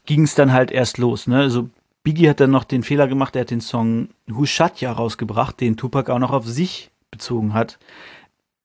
ging 0.06 0.24
es 0.24 0.36
dann 0.36 0.53
halt 0.53 0.72
erst 0.72 0.98
los, 0.98 1.27
ne? 1.27 1.39
Also 1.39 1.70
Biggie 2.03 2.30
hat 2.30 2.39
dann 2.39 2.51
noch 2.51 2.63
den 2.63 2.84
Fehler 2.84 3.08
gemacht, 3.08 3.36
er 3.36 3.41
hat 3.41 3.51
den 3.51 3.62
Song 3.62 4.10
Hushatya 4.30 4.91
rausgebracht, 4.91 5.60
den 5.60 5.75
Tupac 5.75 6.12
auch 6.12 6.20
noch 6.20 6.32
auf 6.32 6.48
sich 6.48 6.91
bezogen 7.12 7.53
hat. 7.53 7.77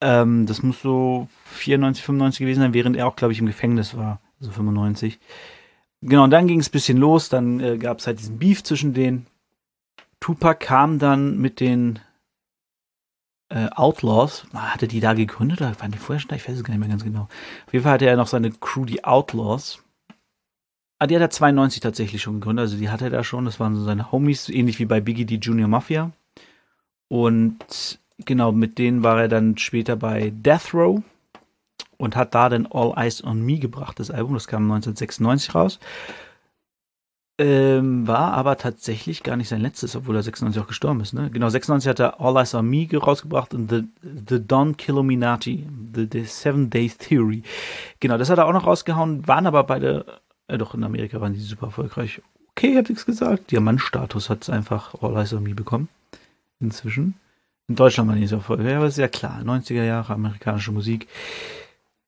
Ähm, 0.00 0.46
das 0.46 0.62
muss 0.62 0.80
so 0.82 1.28
94, 1.46 2.04
95 2.04 2.40
gewesen 2.40 2.60
sein, 2.60 2.74
während 2.74 2.96
er 2.96 3.06
auch, 3.06 3.16
glaube 3.16 3.32
ich, 3.32 3.38
im 3.38 3.46
Gefängnis 3.46 3.96
war. 3.96 4.20
Also 4.40 4.52
95. 4.52 5.18
Genau, 6.02 6.24
und 6.24 6.30
dann 6.30 6.46
ging 6.46 6.60
es 6.60 6.68
ein 6.68 6.72
bisschen 6.72 6.98
los. 6.98 7.28
Dann 7.28 7.60
äh, 7.60 7.78
gab 7.78 7.98
es 7.98 8.06
halt 8.06 8.18
diesen 8.18 8.38
Beef 8.38 8.62
zwischen 8.62 8.94
denen. 8.94 9.26
Tupac 10.20 10.64
kam 10.64 10.98
dann 10.98 11.38
mit 11.38 11.60
den 11.60 12.00
äh, 13.48 13.68
Outlaws. 13.70 14.46
Hatte 14.52 14.88
die 14.88 15.00
da 15.00 15.14
gegründet 15.14 15.60
oder 15.60 15.78
waren 15.80 15.92
die 15.92 15.98
vorher 15.98 16.20
schon 16.20 16.28
da? 16.28 16.36
Ich 16.36 16.48
weiß 16.48 16.56
es 16.56 16.64
gar 16.64 16.72
nicht 16.72 16.80
mehr 16.80 16.88
ganz 16.88 17.04
genau. 17.04 17.28
Auf 17.66 17.72
jeden 17.72 17.82
Fall 17.82 17.92
hatte 17.92 18.06
er 18.06 18.16
noch 18.16 18.26
seine 18.26 18.50
Crew, 18.50 18.84
die 18.84 19.04
Outlaws. 19.04 19.82
Ah, 20.98 21.06
die 21.06 21.14
hat 21.14 21.22
er 21.22 21.30
92 21.30 21.80
tatsächlich 21.80 22.22
schon 22.22 22.40
gegründet. 22.40 22.64
Also 22.64 22.76
die 22.76 22.88
hatte 22.88 23.04
er 23.04 23.10
da 23.10 23.24
schon. 23.24 23.44
Das 23.44 23.60
waren 23.60 23.76
so 23.76 23.84
seine 23.84 24.12
Homies, 24.12 24.48
ähnlich 24.48 24.78
wie 24.78 24.86
bei 24.86 25.00
Biggie 25.00 25.26
die 25.26 25.36
Junior 25.36 25.68
Mafia. 25.68 26.12
Und 27.08 27.98
genau, 28.18 28.52
mit 28.52 28.78
denen 28.78 29.02
war 29.02 29.20
er 29.20 29.28
dann 29.28 29.56
später 29.58 29.96
bei 29.96 30.30
Death 30.34 30.74
Row 30.74 31.02
und 31.98 32.16
hat 32.16 32.34
da 32.34 32.48
dann 32.48 32.66
All 32.66 32.92
Eyes 32.96 33.22
on 33.24 33.44
Me 33.44 33.58
gebracht, 33.58 33.98
das 33.98 34.10
Album. 34.10 34.34
Das 34.34 34.46
kam 34.46 34.64
1996 34.64 35.54
raus. 35.54 35.78
Ähm, 37.38 38.06
war 38.08 38.32
aber 38.32 38.56
tatsächlich 38.56 39.22
gar 39.22 39.36
nicht 39.36 39.48
sein 39.48 39.60
letztes, 39.60 39.94
obwohl 39.94 40.16
er 40.16 40.22
96 40.22 40.62
auch 40.62 40.68
gestorben 40.68 41.00
ist. 41.00 41.12
Ne? 41.12 41.30
Genau, 41.30 41.50
96 41.50 41.86
hat 41.86 42.00
er 42.00 42.18
All 42.18 42.34
Eyes 42.36 42.54
on 42.54 42.66
Me 42.66 42.88
rausgebracht 42.90 43.52
und 43.52 43.70
The, 43.70 43.84
The 44.02 44.40
Don 44.46 44.78
Killuminati, 44.78 45.66
the, 45.94 46.08
the 46.10 46.24
Seven 46.24 46.70
Days 46.70 46.96
Theory. 46.96 47.42
Genau, 48.00 48.16
das 48.16 48.30
hat 48.30 48.38
er 48.38 48.46
auch 48.46 48.54
noch 48.54 48.66
rausgehauen, 48.66 49.28
waren 49.28 49.46
aber 49.46 49.64
beide, 49.64 50.06
äh, 50.46 50.56
doch 50.56 50.74
in 50.74 50.82
Amerika 50.82 51.20
waren 51.20 51.34
die 51.34 51.40
super 51.40 51.66
erfolgreich. 51.66 52.22
Okay, 52.52 52.72
ich 52.72 52.78
hab 52.78 52.88
nichts 52.88 53.04
gesagt. 53.04 53.50
Diamantstatus 53.50 54.30
hat 54.30 54.42
es 54.42 54.48
einfach 54.48 54.94
All 55.02 55.14
Eyes 55.14 55.34
on 55.34 55.42
Me 55.42 55.54
bekommen. 55.54 55.90
Inzwischen. 56.58 57.16
In 57.68 57.74
Deutschland 57.74 58.08
war 58.08 58.16
nicht 58.16 58.28
so 58.28 58.36
erfolgreich, 58.36 58.76
aber 58.76 58.86
ist 58.86 58.98
ja 58.98 59.08
klar. 59.08 59.40
90er 59.42 59.84
Jahre 59.84 60.12
amerikanische 60.12 60.70
Musik 60.70 61.08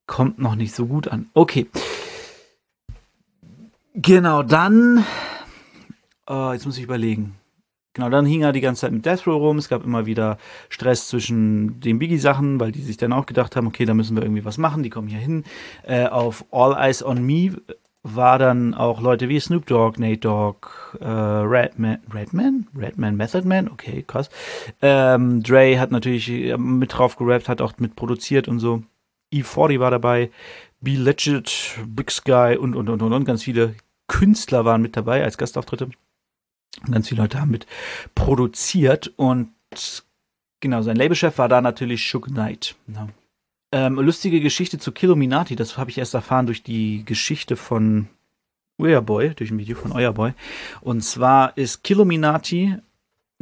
kommt 0.06 0.38
noch 0.38 0.54
nicht 0.54 0.74
so 0.74 0.86
gut 0.86 1.08
an. 1.08 1.30
Okay. 1.34 1.66
Genau, 3.94 4.44
dann. 4.44 5.04
Oh, 6.28 6.50
jetzt 6.52 6.64
muss 6.64 6.78
ich 6.78 6.84
überlegen. 6.84 7.34
Genau, 7.94 8.10
dann 8.10 8.26
hing 8.26 8.42
er 8.42 8.52
die 8.52 8.60
ganze 8.60 8.82
Zeit 8.82 8.92
mit 8.92 9.04
Death 9.04 9.26
Row 9.26 9.40
rum. 9.40 9.58
Es 9.58 9.68
gab 9.68 9.84
immer 9.84 10.06
wieder 10.06 10.38
Stress 10.68 11.08
zwischen 11.08 11.80
den 11.80 11.98
Biggie-Sachen, 11.98 12.60
weil 12.60 12.70
die 12.70 12.82
sich 12.82 12.96
dann 12.96 13.12
auch 13.12 13.26
gedacht 13.26 13.56
haben, 13.56 13.66
okay, 13.66 13.84
da 13.84 13.94
müssen 13.94 14.16
wir 14.16 14.22
irgendwie 14.22 14.44
was 14.44 14.58
machen. 14.58 14.84
Die 14.84 14.90
kommen 14.90 15.08
hier 15.08 15.18
hin. 15.18 15.42
Äh, 15.82 16.06
auf 16.06 16.44
All 16.52 16.76
Eyes 16.76 17.02
on 17.02 17.26
Me 17.26 17.56
war 18.14 18.38
dann 18.38 18.74
auch 18.74 19.00
Leute 19.00 19.28
wie 19.28 19.40
Snoop 19.40 19.66
Dogg, 19.66 19.98
Nate 20.00 20.18
Dogg, 20.18 20.68
äh, 21.00 21.04
Redman, 21.06 21.98
Redman? 22.12 22.66
Redman, 22.76 23.16
Method 23.16 23.46
Man? 23.46 23.68
Okay, 23.68 24.04
krass. 24.06 24.30
Ähm, 24.82 25.42
Dre 25.42 25.78
hat 25.78 25.90
natürlich 25.90 26.28
äh, 26.28 26.56
mit 26.56 26.92
drauf 26.92 27.16
gerappt, 27.16 27.48
hat 27.48 27.60
auch 27.60 27.74
mit 27.78 27.96
produziert 27.96 28.48
und 28.48 28.58
so. 28.58 28.82
E40 29.32 29.80
war 29.80 29.90
dabei, 29.90 30.30
Be 30.80 30.92
Legit, 30.92 31.76
Big 31.86 32.10
Sky 32.10 32.56
und, 32.58 32.74
und, 32.74 32.88
und, 32.88 33.02
und, 33.02 33.12
und. 33.12 33.24
Ganz 33.24 33.42
viele 33.42 33.74
Künstler 34.06 34.64
waren 34.64 34.82
mit 34.82 34.96
dabei 34.96 35.22
als 35.22 35.38
Gastauftritte. 35.38 35.90
Ganz 36.90 37.08
viele 37.08 37.22
Leute 37.22 37.40
haben 37.40 37.50
mit 37.50 37.66
produziert 38.14 39.12
und 39.16 39.50
genau, 40.60 40.82
sein 40.82 40.96
Labelchef 40.96 41.38
war 41.38 41.48
da 41.48 41.60
natürlich 41.60 42.02
Shook 42.02 42.26
Knight. 42.26 42.76
Ja. 42.86 43.08
Ähm, 43.70 43.96
lustige 43.96 44.40
Geschichte 44.40 44.78
zu 44.78 44.92
Killuminati, 44.92 45.54
das 45.54 45.76
habe 45.76 45.90
ich 45.90 45.98
erst 45.98 46.14
erfahren 46.14 46.46
durch 46.46 46.62
die 46.62 47.04
Geschichte 47.04 47.56
von 47.56 48.08
Boy, 48.78 49.34
durch 49.34 49.50
ein 49.50 49.58
Video 49.58 49.76
von 49.76 49.92
Boy. 50.14 50.32
Und 50.80 51.02
zwar 51.02 51.56
ist 51.58 51.84
Killuminati, 51.84 52.76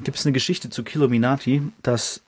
gibt 0.02 0.16
es 0.16 0.26
eine 0.26 0.32
Geschichte 0.32 0.68
zu 0.68 0.82
Killuminati, 0.82 1.62
dass 1.82 2.22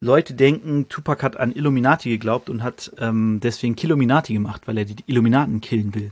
Leute 0.00 0.34
denken, 0.34 0.88
Tupac 0.88 1.22
hat 1.22 1.36
an 1.36 1.52
Illuminati 1.52 2.08
geglaubt 2.08 2.50
und 2.50 2.64
hat 2.64 2.92
ähm, 2.98 3.38
deswegen 3.40 3.76
Killuminati 3.76 4.32
gemacht, 4.32 4.62
weil 4.66 4.78
er 4.78 4.84
die 4.84 4.96
Illuminaten 5.06 5.60
killen 5.60 5.94
will. 5.94 6.10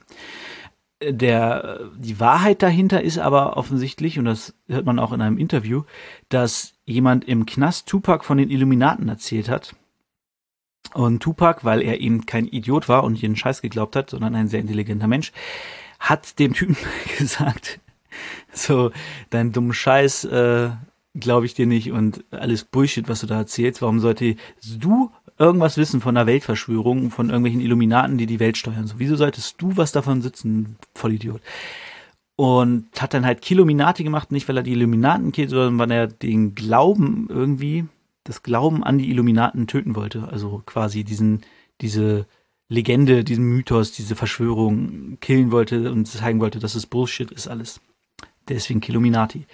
Der, 1.02 1.90
die 1.96 2.20
Wahrheit 2.20 2.62
dahinter 2.62 3.02
ist 3.02 3.18
aber 3.18 3.56
offensichtlich, 3.56 4.18
und 4.18 4.26
das 4.26 4.54
hört 4.68 4.84
man 4.84 5.00
auch 5.00 5.12
in 5.12 5.22
einem 5.22 5.38
Interview, 5.38 5.82
dass 6.28 6.74
jemand 6.84 7.26
im 7.26 7.46
Knast 7.46 7.88
Tupac 7.88 8.24
von 8.24 8.38
den 8.38 8.50
Illuminaten 8.50 9.08
erzählt 9.08 9.48
hat 9.48 9.74
und 10.94 11.20
Tupac, 11.20 11.64
weil 11.64 11.82
er 11.82 12.00
eben 12.00 12.26
kein 12.26 12.46
Idiot 12.46 12.88
war 12.88 13.04
und 13.04 13.20
jeden 13.20 13.36
Scheiß 13.36 13.62
geglaubt 13.62 13.96
hat, 13.96 14.10
sondern 14.10 14.34
ein 14.34 14.48
sehr 14.48 14.60
intelligenter 14.60 15.06
Mensch, 15.06 15.32
hat 15.98 16.38
dem 16.38 16.54
Typen 16.54 16.76
gesagt, 17.18 17.80
so, 18.52 18.90
dein 19.30 19.52
dummen 19.52 19.72
Scheiß, 19.72 20.24
äh, 20.24 20.70
glaube 21.14 21.46
ich 21.46 21.54
dir 21.54 21.66
nicht 21.66 21.90
und 21.90 22.24
alles 22.30 22.64
Bullshit, 22.64 23.08
was 23.08 23.20
du 23.20 23.26
da 23.26 23.38
erzählst. 23.38 23.82
Warum 23.82 24.00
sollte 24.00 24.36
du 24.78 25.10
irgendwas 25.38 25.76
wissen 25.76 26.00
von 26.00 26.14
der 26.14 26.26
Weltverschwörung, 26.26 27.10
von 27.10 27.30
irgendwelchen 27.30 27.60
Illuminaten, 27.60 28.18
die 28.18 28.26
die 28.26 28.40
Welt 28.40 28.56
steuern? 28.56 28.86
So, 28.86 28.94
wieso 28.98 29.16
solltest 29.16 29.60
du 29.60 29.76
was 29.76 29.92
davon 29.92 30.22
sitzen, 30.22 30.76
Vollidiot? 30.94 31.40
Und 32.36 32.88
hat 32.98 33.12
dann 33.12 33.26
halt 33.26 33.42
Kilominati 33.42 34.04
gemacht, 34.04 34.32
nicht 34.32 34.48
weil 34.48 34.56
er 34.56 34.62
die 34.62 34.72
Illuminaten 34.72 35.32
killt, 35.32 35.50
sondern 35.50 35.78
weil 35.78 35.90
er 35.90 36.06
den 36.06 36.54
Glauben 36.54 37.26
irgendwie 37.28 37.86
das 38.30 38.44
Glauben 38.44 38.84
an 38.84 38.96
die 38.96 39.10
Illuminaten 39.10 39.66
töten 39.66 39.96
wollte. 39.96 40.28
Also 40.30 40.62
quasi 40.64 41.02
diesen, 41.02 41.40
diese 41.80 42.26
Legende, 42.68 43.24
diesen 43.24 43.42
Mythos, 43.42 43.90
diese 43.90 44.14
Verschwörung 44.14 45.18
killen 45.20 45.50
wollte 45.50 45.90
und 45.90 46.06
zeigen 46.06 46.38
wollte, 46.38 46.60
dass 46.60 46.76
es 46.76 46.86
Bullshit 46.86 47.32
ist 47.32 47.48
alles. 47.48 47.80
Deswegen 48.48 48.80
Killuminati. 48.80 49.46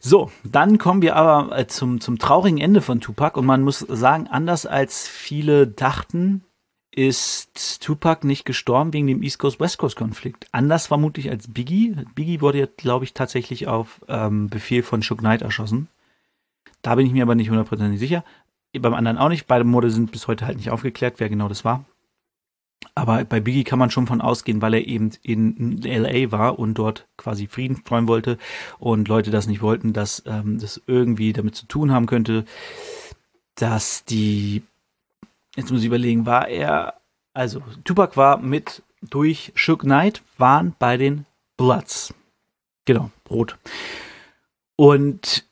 So, 0.00 0.32
dann 0.44 0.78
kommen 0.78 1.02
wir 1.02 1.14
aber 1.14 1.58
äh, 1.58 1.66
zum, 1.66 2.00
zum 2.00 2.18
traurigen 2.18 2.56
Ende 2.56 2.80
von 2.80 3.02
Tupac 3.02 3.38
und 3.38 3.44
man 3.44 3.62
muss 3.62 3.80
sagen, 3.80 4.28
anders 4.28 4.64
als 4.64 5.06
viele 5.06 5.66
dachten, 5.66 6.42
ist 6.90 7.82
Tupac 7.82 8.26
nicht 8.26 8.46
gestorben 8.46 8.94
wegen 8.94 9.08
dem 9.08 9.22
East 9.22 9.40
Coast-West 9.40 9.76
Coast-Konflikt. 9.76 10.46
Anders 10.52 10.86
vermutlich 10.86 11.28
als 11.28 11.52
Biggie. 11.52 11.96
Biggie 12.14 12.40
wurde 12.40 12.60
ja, 12.60 12.66
glaube 12.78 13.04
ich, 13.04 13.12
tatsächlich 13.12 13.66
auf 13.66 14.00
ähm, 14.08 14.48
Befehl 14.48 14.82
von 14.82 15.02
Shook 15.02 15.18
Knight 15.18 15.42
erschossen. 15.42 15.88
Da 16.82 16.96
bin 16.96 17.06
ich 17.06 17.12
mir 17.12 17.22
aber 17.22 17.34
nicht 17.34 17.50
hundertprozentig 17.50 17.98
sicher. 17.98 18.24
Beim 18.78 18.94
anderen 18.94 19.18
auch 19.18 19.28
nicht. 19.28 19.46
Beide 19.46 19.64
Morde 19.64 19.90
sind 19.90 20.12
bis 20.12 20.28
heute 20.28 20.46
halt 20.46 20.56
nicht 20.56 20.70
aufgeklärt, 20.70 21.14
wer 21.18 21.28
genau 21.28 21.48
das 21.48 21.64
war. 21.64 21.84
Aber 22.94 23.24
bei 23.24 23.40
Biggie 23.40 23.64
kann 23.64 23.78
man 23.78 23.90
schon 23.90 24.06
von 24.06 24.20
ausgehen, 24.20 24.60
weil 24.60 24.74
er 24.74 24.86
eben 24.86 25.12
in 25.22 25.80
LA 25.82 26.32
war 26.32 26.58
und 26.58 26.74
dort 26.74 27.06
quasi 27.16 27.46
Frieden 27.46 27.76
streuen 27.76 28.08
wollte 28.08 28.38
und 28.78 29.08
Leute 29.08 29.30
das 29.30 29.46
nicht 29.46 29.62
wollten, 29.62 29.92
dass 29.92 30.22
ähm, 30.26 30.58
das 30.58 30.82
irgendwie 30.86 31.32
damit 31.32 31.54
zu 31.54 31.66
tun 31.66 31.92
haben 31.92 32.06
könnte, 32.06 32.44
dass 33.54 34.04
die, 34.04 34.62
jetzt 35.56 35.70
muss 35.70 35.80
ich 35.80 35.86
überlegen, 35.86 36.26
war 36.26 36.48
er, 36.48 36.94
also 37.32 37.62
Tupac 37.84 38.16
war 38.16 38.38
mit 38.38 38.82
durch 39.00 39.52
Shook 39.54 39.82
Knight, 39.82 40.22
waren 40.38 40.74
bei 40.78 40.96
den 40.96 41.26
Bloods. 41.56 42.12
Genau, 42.84 43.10
Brot. 43.24 43.58
Und 44.76 45.44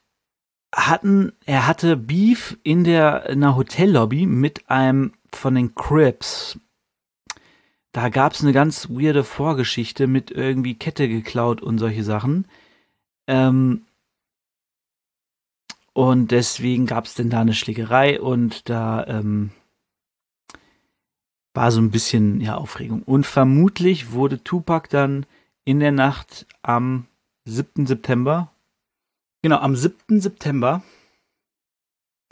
hatten, 0.74 1.32
er 1.46 1.66
hatte 1.66 1.96
Beef 1.96 2.58
in 2.62 2.84
der, 2.84 3.28
in 3.28 3.42
einer 3.42 3.56
Hotellobby 3.56 4.26
mit 4.26 4.70
einem 4.70 5.12
von 5.32 5.54
den 5.54 5.74
Crips 5.74 6.58
da 7.92 8.08
gab 8.08 8.32
es 8.32 8.42
eine 8.42 8.52
ganz 8.52 8.88
weirde 8.88 9.24
Vorgeschichte 9.24 10.06
mit 10.06 10.30
irgendwie 10.30 10.76
Kette 10.76 11.08
geklaut 11.08 11.60
und 11.60 11.78
solche 11.78 12.04
Sachen. 12.04 12.46
Ähm, 13.26 13.86
und 15.92 16.30
deswegen 16.30 16.86
gab 16.86 17.06
es 17.06 17.14
denn 17.14 17.30
da 17.30 17.40
eine 17.40 17.54
Schlägerei 17.54 18.20
und 18.20 18.68
da 18.68 19.04
ähm, 19.06 19.50
war 21.52 21.72
so 21.72 21.80
ein 21.80 21.90
bisschen 21.90 22.40
ja, 22.40 22.54
Aufregung. 22.56 23.02
Und 23.02 23.26
vermutlich 23.26 24.12
wurde 24.12 24.42
Tupac 24.44 24.88
dann 24.88 25.26
in 25.64 25.80
der 25.80 25.92
Nacht 25.92 26.46
am 26.62 27.06
7. 27.44 27.86
September, 27.86 28.52
genau, 29.42 29.58
am 29.58 29.76
7. 29.76 30.20
September 30.20 30.82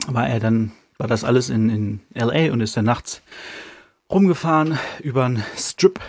war 0.07 0.27
er 0.27 0.39
dann, 0.39 0.71
war 0.97 1.07
das 1.07 1.23
alles 1.23 1.49
in, 1.49 1.69
in 1.69 1.99
LA 2.13 2.51
und 2.51 2.61
ist 2.61 2.77
dann 2.77 2.85
nachts 2.85 3.21
rumgefahren 4.09 4.79
über 5.01 5.25
einen 5.25 5.43
Strip 5.55 5.99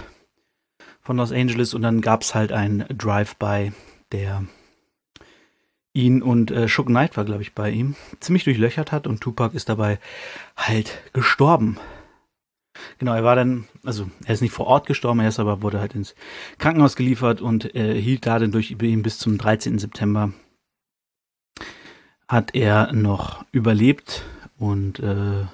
von 1.03 1.17
Los 1.17 1.33
Angeles 1.33 1.75
und 1.75 1.83
dann 1.83 2.01
gab 2.01 2.23
es 2.23 2.35
halt 2.35 2.53
ein 2.53 2.85
Drive-by, 2.89 3.73
der 4.13 4.45
ihn 5.93 6.23
und 6.23 6.51
äh, 6.51 6.69
Shook 6.69 6.87
Knight 6.87 7.17
war, 7.17 7.25
glaube 7.25 7.43
ich, 7.43 7.55
bei 7.55 7.71
ihm, 7.71 7.97
ziemlich 8.21 8.45
durchlöchert 8.45 8.93
hat 8.93 9.07
und 9.07 9.21
Tupac 9.21 9.57
ist 9.57 9.69
dabei 9.69 9.99
halt 10.57 11.03
gestorben. 11.13 11.79
Genau, 12.99 13.15
er 13.15 13.25
war 13.25 13.37
dann, 13.37 13.67
also 13.85 14.09
er 14.25 14.35
ist 14.35 14.41
nicht 14.41 14.53
vor 14.53 14.67
Ort 14.67 14.87
gestorben, 14.87 15.21
er 15.21 15.29
ist 15.29 15.41
aber 15.41 15.63
wurde 15.63 15.81
halt 15.81 15.95
ins 15.95 16.15
Krankenhaus 16.59 16.97
geliefert 16.97 17.41
und 17.41 17.75
äh, 17.75 18.01
hielt 18.01 18.27
da 18.27 18.39
dann 18.39 18.53
durch 18.53 18.71
ihn 18.71 19.03
bis 19.03 19.19
zum 19.19 19.37
13. 19.37 19.79
September. 19.79 20.33
Hat 22.31 22.55
er 22.55 22.93
noch 22.93 23.45
überlebt 23.51 24.23
und 24.57 25.01
äh, 25.01 25.47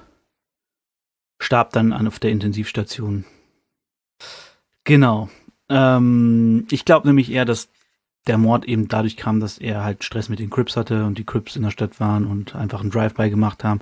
starb 1.38 1.72
dann 1.72 1.94
an 1.94 2.06
auf 2.06 2.18
der 2.18 2.32
Intensivstation. 2.32 3.24
Genau. 4.84 5.30
Ähm, 5.70 6.66
ich 6.70 6.84
glaube 6.84 7.06
nämlich 7.06 7.32
eher, 7.32 7.46
dass 7.46 7.70
der 8.26 8.36
Mord 8.36 8.66
eben 8.66 8.88
dadurch 8.88 9.16
kam, 9.16 9.40
dass 9.40 9.56
er 9.56 9.84
halt 9.84 10.04
Stress 10.04 10.28
mit 10.28 10.38
den 10.38 10.50
Crips 10.50 10.76
hatte 10.76 11.06
und 11.06 11.16
die 11.16 11.24
Crips 11.24 11.56
in 11.56 11.62
der 11.62 11.70
Stadt 11.70 11.98
waren 11.98 12.26
und 12.26 12.54
einfach 12.54 12.82
einen 12.82 12.90
Drive-by 12.90 13.30
gemacht 13.30 13.64
haben, 13.64 13.80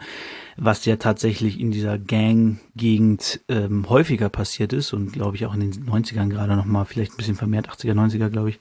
was 0.57 0.85
ja 0.85 0.95
tatsächlich 0.95 1.59
in 1.59 1.73
dieser 1.73 1.99
Gang-Gegend 1.99 3.41
ähm, 3.49 3.89
häufiger 3.89 4.29
passiert 4.29 4.73
ist 4.73 4.93
und 4.93 5.15
glaube 5.15 5.35
ich 5.35 5.47
auch 5.47 5.55
in 5.55 5.61
den 5.61 5.73
90ern 5.85 6.29
gerade 6.29 6.55
nochmal, 6.55 6.85
vielleicht 6.85 7.15
ein 7.15 7.17
bisschen 7.17 7.35
vermehrt, 7.35 7.69
80er, 7.69 7.95
90er 7.95 8.29
glaube 8.29 8.51
ich. 8.51 8.61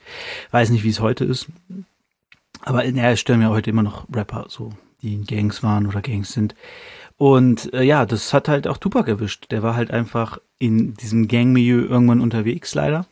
Weiß 0.50 0.72
nicht, 0.72 0.84
wie 0.84 0.90
es 0.90 1.02
heute 1.02 1.24
ist. 1.24 1.50
Aber 2.66 2.84
naja, 2.84 3.12
es 3.12 3.20
stellen 3.20 3.42
ja 3.42 3.50
heute 3.50 3.70
immer 3.70 3.84
noch 3.84 4.08
Rapper 4.14 4.46
so, 4.48 4.72
die 5.02 5.14
in 5.14 5.26
Gangs 5.26 5.64
waren 5.64 5.88
oder 5.88 6.02
Gangs 6.02 6.32
sind, 6.32 6.56
und 7.18 7.74
äh, 7.74 7.84
ja, 7.84 8.06
das 8.06 8.34
hat 8.34 8.48
halt 8.48 8.68
auch 8.68 8.78
Tupac 8.78 9.10
erwischt. 9.10 9.52
Der 9.52 9.64
war 9.64 9.76
halt 9.76 9.92
einfach 9.92 10.40
in 10.60 10.94
diesem 10.96 11.28
Gangmilieu 11.28 11.86
irgendwann 11.86 12.22
unterwegs, 12.22 12.76
leider. 12.76 13.06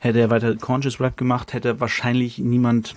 Hätte 0.00 0.20
er 0.20 0.30
weiter 0.30 0.56
Conscious 0.56 1.00
Rap 1.00 1.16
gemacht, 1.16 1.52
hätte 1.52 1.80
wahrscheinlich 1.80 2.38
niemand 2.38 2.94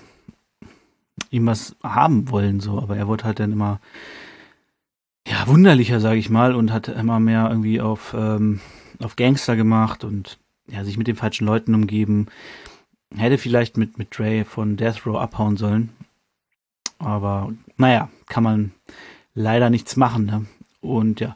ihm 1.30 1.46
was 1.46 1.76
haben 1.82 2.30
wollen, 2.30 2.60
so. 2.60 2.78
Aber 2.78 2.96
er 2.96 3.08
wurde 3.08 3.24
halt 3.24 3.40
dann 3.40 3.52
immer, 3.52 3.80
ja, 5.26 5.46
wunderlicher, 5.46 6.00
sage 6.00 6.18
ich 6.18 6.30
mal, 6.30 6.54
und 6.54 6.72
hat 6.72 6.88
immer 6.88 7.20
mehr 7.20 7.48
irgendwie 7.50 7.80
auf, 7.80 8.14
ähm, 8.18 8.60
auf 9.02 9.16
Gangster 9.16 9.56
gemacht 9.56 10.04
und 10.04 10.38
ja, 10.70 10.84
sich 10.84 10.98
mit 10.98 11.06
den 11.06 11.16
falschen 11.16 11.46
Leuten 11.46 11.74
umgeben. 11.74 12.26
Hätte 13.16 13.38
vielleicht 13.38 13.76
mit, 13.76 13.98
mit 13.98 14.16
Dre 14.16 14.44
von 14.44 14.76
Death 14.76 15.06
Row 15.06 15.16
abhauen 15.16 15.56
sollen. 15.56 15.90
Aber 16.98 17.52
naja, 17.76 18.10
kann 18.26 18.44
man 18.44 18.72
leider 19.34 19.70
nichts 19.70 19.96
machen. 19.96 20.26
Ne? 20.26 20.46
Und 20.80 21.20
ja, 21.20 21.34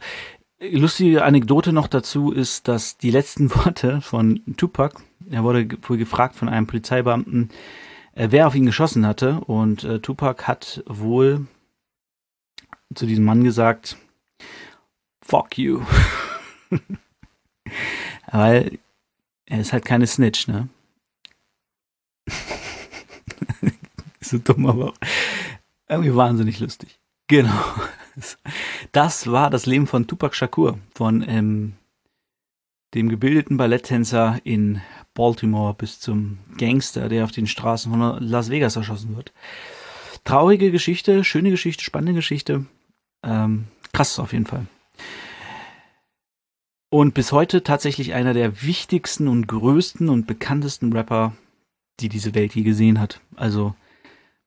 lustige 0.61 1.25
Anekdote 1.25 1.73
noch 1.73 1.89
dazu 1.89 2.33
ist, 2.33 2.69
dass 2.69 2.99
die 2.99 3.11
letzten 3.11 3.51
Worte 3.55 4.01
von 4.01 4.43
Tupac, 4.57 5.01
er 5.31 5.45
wurde 5.45 5.69
wohl 5.83 5.97
gefragt 5.97 6.35
von 6.35 6.49
einem 6.49 6.67
Polizeibeamten, 6.67 7.51
äh, 8.15 8.29
wer 8.31 8.47
auf 8.47 8.55
ihn 8.55 8.67
geschossen 8.67 9.07
hatte. 9.07 9.41
Und 9.41 9.85
äh, 9.85 10.01
Tupac 10.01 10.47
hat 10.47 10.83
wohl 10.87 11.47
zu 12.95 13.07
diesem 13.07 13.25
Mann 13.25 13.45
gesagt, 13.45 13.97
fuck 15.23 15.57
you. 15.57 15.81
Weil 18.31 18.79
er 19.47 19.61
ist 19.61 19.73
halt 19.73 19.85
keine 19.85 20.07
Snitch, 20.07 20.49
ne? 20.49 20.69
so 24.21 24.39
dumm, 24.39 24.67
aber 24.67 24.95
irgendwie 25.89 26.15
wahnsinnig 26.15 26.61
lustig. 26.61 26.99
Genau. 27.29 27.63
Das 28.93 29.27
war 29.27 29.49
das 29.51 29.67
Leben 29.67 29.87
von 29.87 30.07
Tupac 30.07 30.35
Shakur, 30.35 30.79
von 30.95 31.25
ähm, 31.27 31.75
dem 32.95 33.09
gebildeten 33.09 33.57
Balletttänzer 33.57 34.39
in 34.45 34.81
Baltimore 35.15 35.75
bis 35.75 36.01
zum 36.01 36.39
Gangster, 36.59 37.09
der 37.09 37.25
auf 37.25 37.33
den 37.33 37.47
Straßen 37.47 37.91
von 37.91 38.23
Las 38.23 38.51
Vegas 38.51 38.77
erschossen 38.77 39.17
wird. 39.17 39.33
Traurige 40.25 40.71
Geschichte, 40.71 41.25
schöne 41.25 41.51
Geschichte, 41.51 41.83
spannende 41.83 42.15
Geschichte. 42.15 42.67
Ähm, 43.23 43.67
krass 43.93 44.19
auf 44.19 44.33
jeden 44.33 44.47
Fall. 44.47 44.67
Und 46.91 47.15
bis 47.15 47.33
heute 47.33 47.63
tatsächlich 47.63 48.13
einer 48.13 48.35
der 48.35 48.63
wichtigsten 48.63 49.27
und 49.27 49.47
größten 49.47 50.11
und 50.11 50.27
bekanntesten 50.27 50.93
Rapper, 50.93 51.33
die 52.01 52.09
diese 52.09 52.35
Welt 52.35 52.55
je 52.55 52.63
gesehen 52.63 53.01
hat. 53.01 53.21
Also 53.37 53.75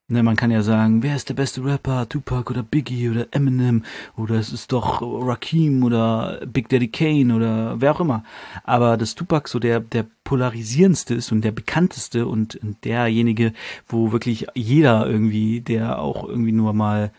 Ne, 0.08 0.22
man 0.22 0.36
kann 0.36 0.52
ja 0.52 0.62
sagen, 0.62 1.02
wer 1.02 1.16
ist 1.16 1.30
der 1.30 1.34
beste 1.34 1.66
Rapper, 1.66 2.08
Tupac 2.08 2.52
oder 2.52 2.62
Biggie 2.62 3.10
oder 3.10 3.26
Eminem 3.32 3.84
oder 4.16 4.36
es 4.36 4.54
ist 4.54 4.72
doch 4.72 5.02
Rakim 5.02 5.84
oder 5.84 6.42
Big 6.46 6.70
Daddy 6.70 6.90
Kane 6.90 7.34
oder 7.36 7.82
wer 7.82 7.92
auch 7.92 8.00
immer. 8.00 8.24
Aber 8.66 8.98
dass 8.98 9.16
Tupac 9.16 9.50
so 9.50 9.58
der, 9.58 9.80
der 9.80 10.06
polarisierendste 10.24 11.16
ist 11.16 11.32
und 11.32 11.42
der 11.42 11.52
bekannteste 11.52 12.28
und, 12.28 12.56
und 12.58 12.86
derjenige, 12.86 13.52
wo 13.88 14.12
wirklich 14.12 14.46
jeder 14.54 15.08
irgendwie, 15.08 15.62
der 15.62 15.98
auch 15.98 16.30
irgendwie 16.30 16.52
nur 16.52 16.74
mal 16.74 17.12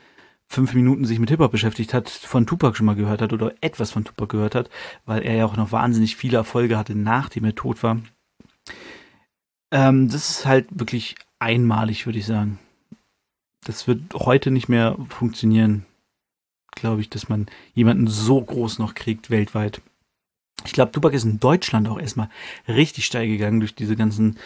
fünf 0.46 0.72
Minuten 0.72 1.06
sich 1.06 1.18
mit 1.18 1.30
Hip-Hop 1.30 1.50
beschäftigt 1.50 1.92
hat, 1.92 2.08
von 2.08 2.46
Tupac 2.46 2.76
schon 2.76 2.86
mal 2.86 2.94
gehört 2.94 3.20
hat 3.20 3.32
oder 3.32 3.52
etwas 3.62 3.90
von 3.90 4.04
Tupac 4.04 4.28
gehört 4.28 4.54
hat, 4.54 4.70
weil 5.06 5.22
er 5.22 5.34
ja 5.34 5.44
auch 5.44 5.56
noch 5.56 5.72
wahnsinnig 5.72 6.14
viele 6.14 6.36
Erfolge 6.36 6.78
hatte, 6.78 6.94
nachdem 6.94 7.46
er 7.46 7.56
tot 7.56 7.82
war. 7.82 7.98
Ähm, 9.72 10.08
das 10.08 10.30
ist 10.30 10.46
halt 10.46 10.66
wirklich 10.70 11.16
einmalig, 11.38 12.06
würde 12.06 12.18
ich 12.18 12.26
sagen 12.26 12.58
das 13.66 13.88
wird 13.88 14.14
heute 14.14 14.50
nicht 14.50 14.68
mehr 14.68 14.96
funktionieren, 15.08 15.84
glaube 16.74 17.00
ich, 17.00 17.10
dass 17.10 17.28
man 17.28 17.46
jemanden 17.74 18.06
so 18.06 18.40
groß 18.40 18.78
noch 18.78 18.94
kriegt 18.94 19.30
weltweit. 19.30 19.82
Ich 20.64 20.72
glaube, 20.72 20.92
Tupac 20.92 21.14
ist 21.14 21.24
in 21.24 21.40
Deutschland 21.40 21.88
auch 21.88 21.98
erstmal 21.98 22.30
richtig 22.66 23.06
steil 23.06 23.28
gegangen 23.28 23.60
durch 23.60 23.74
diese 23.74 23.96
ganzen 23.96 24.38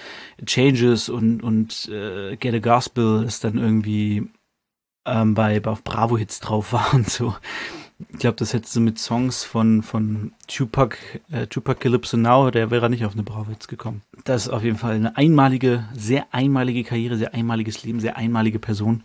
Changes 0.45 1.09
und, 1.09 1.43
und 1.43 1.89
äh, 1.89 2.37
Get 2.37 2.55
a 2.55 2.59
Gospel 2.59 3.25
ist 3.25 3.45
dann 3.45 3.59
irgendwie 3.59 4.29
ähm, 5.07 5.35
bei, 5.35 5.61
bei 5.61 5.71
auf 5.71 5.85
Bravo 5.85 6.19
Hits 6.19 6.41
drauf 6.41 6.73
war 6.73 6.93
und 6.95 7.09
so. 7.09 7.35
Ich 8.09 8.19
glaube, 8.19 8.37
das 8.37 8.55
hättest 8.55 8.75
du 8.77 8.81
mit 8.81 8.99
Songs 8.99 9.45
von, 9.45 9.83
von 9.83 10.33
Tupac, 10.47 10.97
äh, 11.31 11.47
Tupac 11.47 11.81
Calypso 11.81 12.17
Now, 12.17 12.51
der 12.51 12.71
wäre 12.71 12.89
nicht 12.89 13.05
auf 13.05 13.13
eine 13.13 13.23
Bravo-Hits 13.23 13.69
gekommen. 13.69 14.03
Das 14.25 14.47
ist 14.47 14.49
auf 14.49 14.65
jeden 14.65 14.79
Fall 14.79 14.95
eine 14.95 15.17
einmalige, 15.17 15.87
sehr 15.95 16.33
einmalige 16.33 16.83
Karriere, 16.85 17.17
sehr 17.17 17.35
einmaliges 17.35 17.85
Leben, 17.85 18.01
sehr 18.01 18.17
einmalige 18.17 18.59
Person. 18.59 19.05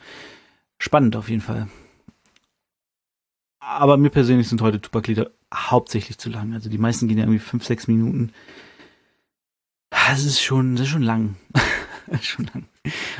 Spannend 0.77 1.15
auf 1.15 1.29
jeden 1.29 1.41
Fall. 1.41 1.67
Aber 3.59 3.97
mir 3.97 4.09
persönlich 4.09 4.47
sind 4.47 4.61
heute 4.61 4.79
Tupac-Lieder 4.79 5.31
hauptsächlich 5.53 6.17
zu 6.17 6.29
lang. 6.29 6.53
Also 6.53 6.69
die 6.69 6.77
meisten 6.77 7.07
gehen 7.07 7.17
ja 7.17 7.23
irgendwie 7.23 7.39
fünf, 7.39 7.65
sechs 7.65 7.87
Minuten. 7.87 8.31
Das 9.89 10.23
ist 10.23 10.41
schon, 10.41 10.75
das 10.75 10.85
ist 10.85 10.91
schon 10.91 11.01
lang. 11.01 11.35
schon 12.21 12.45
lang. 12.53 12.65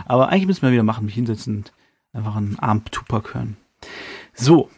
Aber 0.06 0.30
eigentlich 0.30 0.48
müssen 0.48 0.62
wir 0.62 0.72
wieder 0.72 0.84
machen, 0.84 1.06
mich 1.06 1.16
hinsetzen 1.16 1.58
und 1.58 1.74
einfach 2.14 2.36
einen 2.36 2.60
Abend 2.60 2.92
Tupac 2.92 3.34
hören. 3.34 3.58
So, 4.34 4.70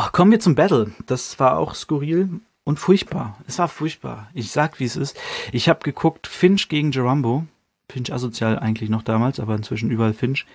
Ach, 0.00 0.12
kommen 0.12 0.30
wir 0.30 0.38
zum 0.38 0.54
Battle. 0.54 0.92
Das 1.06 1.40
war 1.40 1.58
auch 1.58 1.74
skurril 1.74 2.40
und 2.62 2.78
furchtbar. 2.78 3.36
Es 3.48 3.58
war 3.58 3.66
furchtbar. 3.66 4.30
Ich 4.32 4.52
sag, 4.52 4.78
wie 4.78 4.84
es 4.84 4.94
ist. 4.94 5.18
Ich 5.50 5.68
habe 5.68 5.80
geguckt 5.82 6.28
Finch 6.28 6.68
gegen 6.68 6.92
Gerambo. 6.92 7.46
Finch 7.90 8.12
asozial 8.12 8.60
eigentlich 8.60 8.90
noch 8.90 9.02
damals, 9.02 9.40
aber 9.40 9.56
inzwischen 9.56 9.90
überall 9.90 10.14
Finch. 10.14 10.46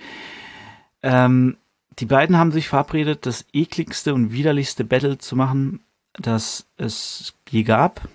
Ähm, 1.02 1.58
die 2.00 2.06
beiden 2.06 2.38
haben 2.38 2.54
sich 2.54 2.70
verabredet, 2.70 3.26
das 3.26 3.46
ekligste 3.52 4.14
und 4.14 4.32
widerlichste 4.32 4.86
Battle 4.86 5.18
zu 5.18 5.36
machen, 5.36 5.82
das 6.14 6.66
es 6.78 7.34
je 7.50 7.64
gab. 7.64 8.08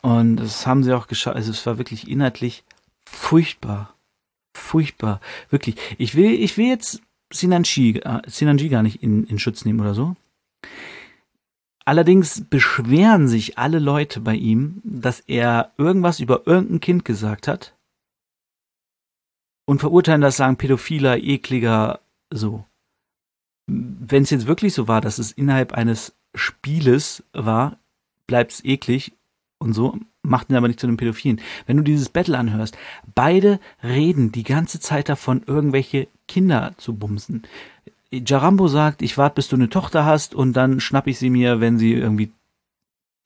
Und 0.00 0.36
das 0.36 0.64
haben 0.64 0.84
sie 0.84 0.94
auch 0.96 1.08
geschafft. 1.08 1.34
Also 1.34 1.50
es 1.50 1.66
war 1.66 1.76
wirklich 1.76 2.08
inhaltlich 2.08 2.62
furchtbar. 3.04 3.96
Furchtbar. 4.54 5.20
Wirklich. 5.50 5.74
Ich 5.98 6.14
will, 6.14 6.30
ich 6.34 6.56
will 6.56 6.68
jetzt 6.68 7.02
Sinanji, 7.32 7.98
äh, 7.98 8.22
Sinanji 8.26 8.68
gar 8.68 8.82
nicht 8.82 9.02
in, 9.02 9.24
in 9.24 9.38
Schutz 9.38 9.64
nehmen 9.64 9.80
oder 9.80 9.94
so. 9.94 10.16
Allerdings 11.84 12.44
beschweren 12.44 13.26
sich 13.26 13.58
alle 13.58 13.80
Leute 13.80 14.20
bei 14.20 14.34
ihm, 14.34 14.80
dass 14.84 15.20
er 15.20 15.72
irgendwas 15.78 16.20
über 16.20 16.46
irgendein 16.46 16.80
Kind 16.80 17.04
gesagt 17.04 17.48
hat 17.48 17.74
und 19.64 19.80
verurteilen 19.80 20.20
das, 20.20 20.36
sagen 20.36 20.56
pädophiler, 20.56 21.18
ekliger, 21.18 22.00
so. 22.30 22.64
Wenn 23.66 24.22
es 24.22 24.30
jetzt 24.30 24.46
wirklich 24.46 24.74
so 24.74 24.86
war, 24.86 25.00
dass 25.00 25.18
es 25.18 25.32
innerhalb 25.32 25.72
eines 25.72 26.14
Spieles 26.34 27.24
war, 27.32 27.78
bleibt 28.26 28.52
es 28.52 28.64
eklig 28.64 29.12
und 29.58 29.72
so, 29.72 29.98
macht 30.22 30.50
ihn 30.50 30.56
aber 30.56 30.68
nicht 30.68 30.80
zu 30.80 30.86
einem 30.86 30.96
Pädophilen. 30.96 31.40
Wenn 31.66 31.76
du 31.76 31.82
dieses 31.82 32.08
Battle 32.08 32.38
anhörst, 32.38 32.76
beide 33.14 33.60
reden 33.82 34.32
die 34.32 34.44
ganze 34.44 34.80
Zeit 34.80 35.08
davon, 35.08 35.42
irgendwelche 35.46 36.08
Kinder 36.32 36.72
zu 36.78 36.94
bumsen. 36.94 37.42
Jarambo 38.10 38.66
sagt, 38.66 39.02
ich 39.02 39.18
warte, 39.18 39.34
bis 39.34 39.48
du 39.48 39.56
eine 39.56 39.68
Tochter 39.68 40.06
hast 40.06 40.34
und 40.34 40.54
dann 40.54 40.80
schnapp 40.80 41.06
ich 41.06 41.18
sie 41.18 41.28
mir, 41.28 41.60
wenn 41.60 41.78
sie 41.78 41.92
irgendwie 41.92 42.32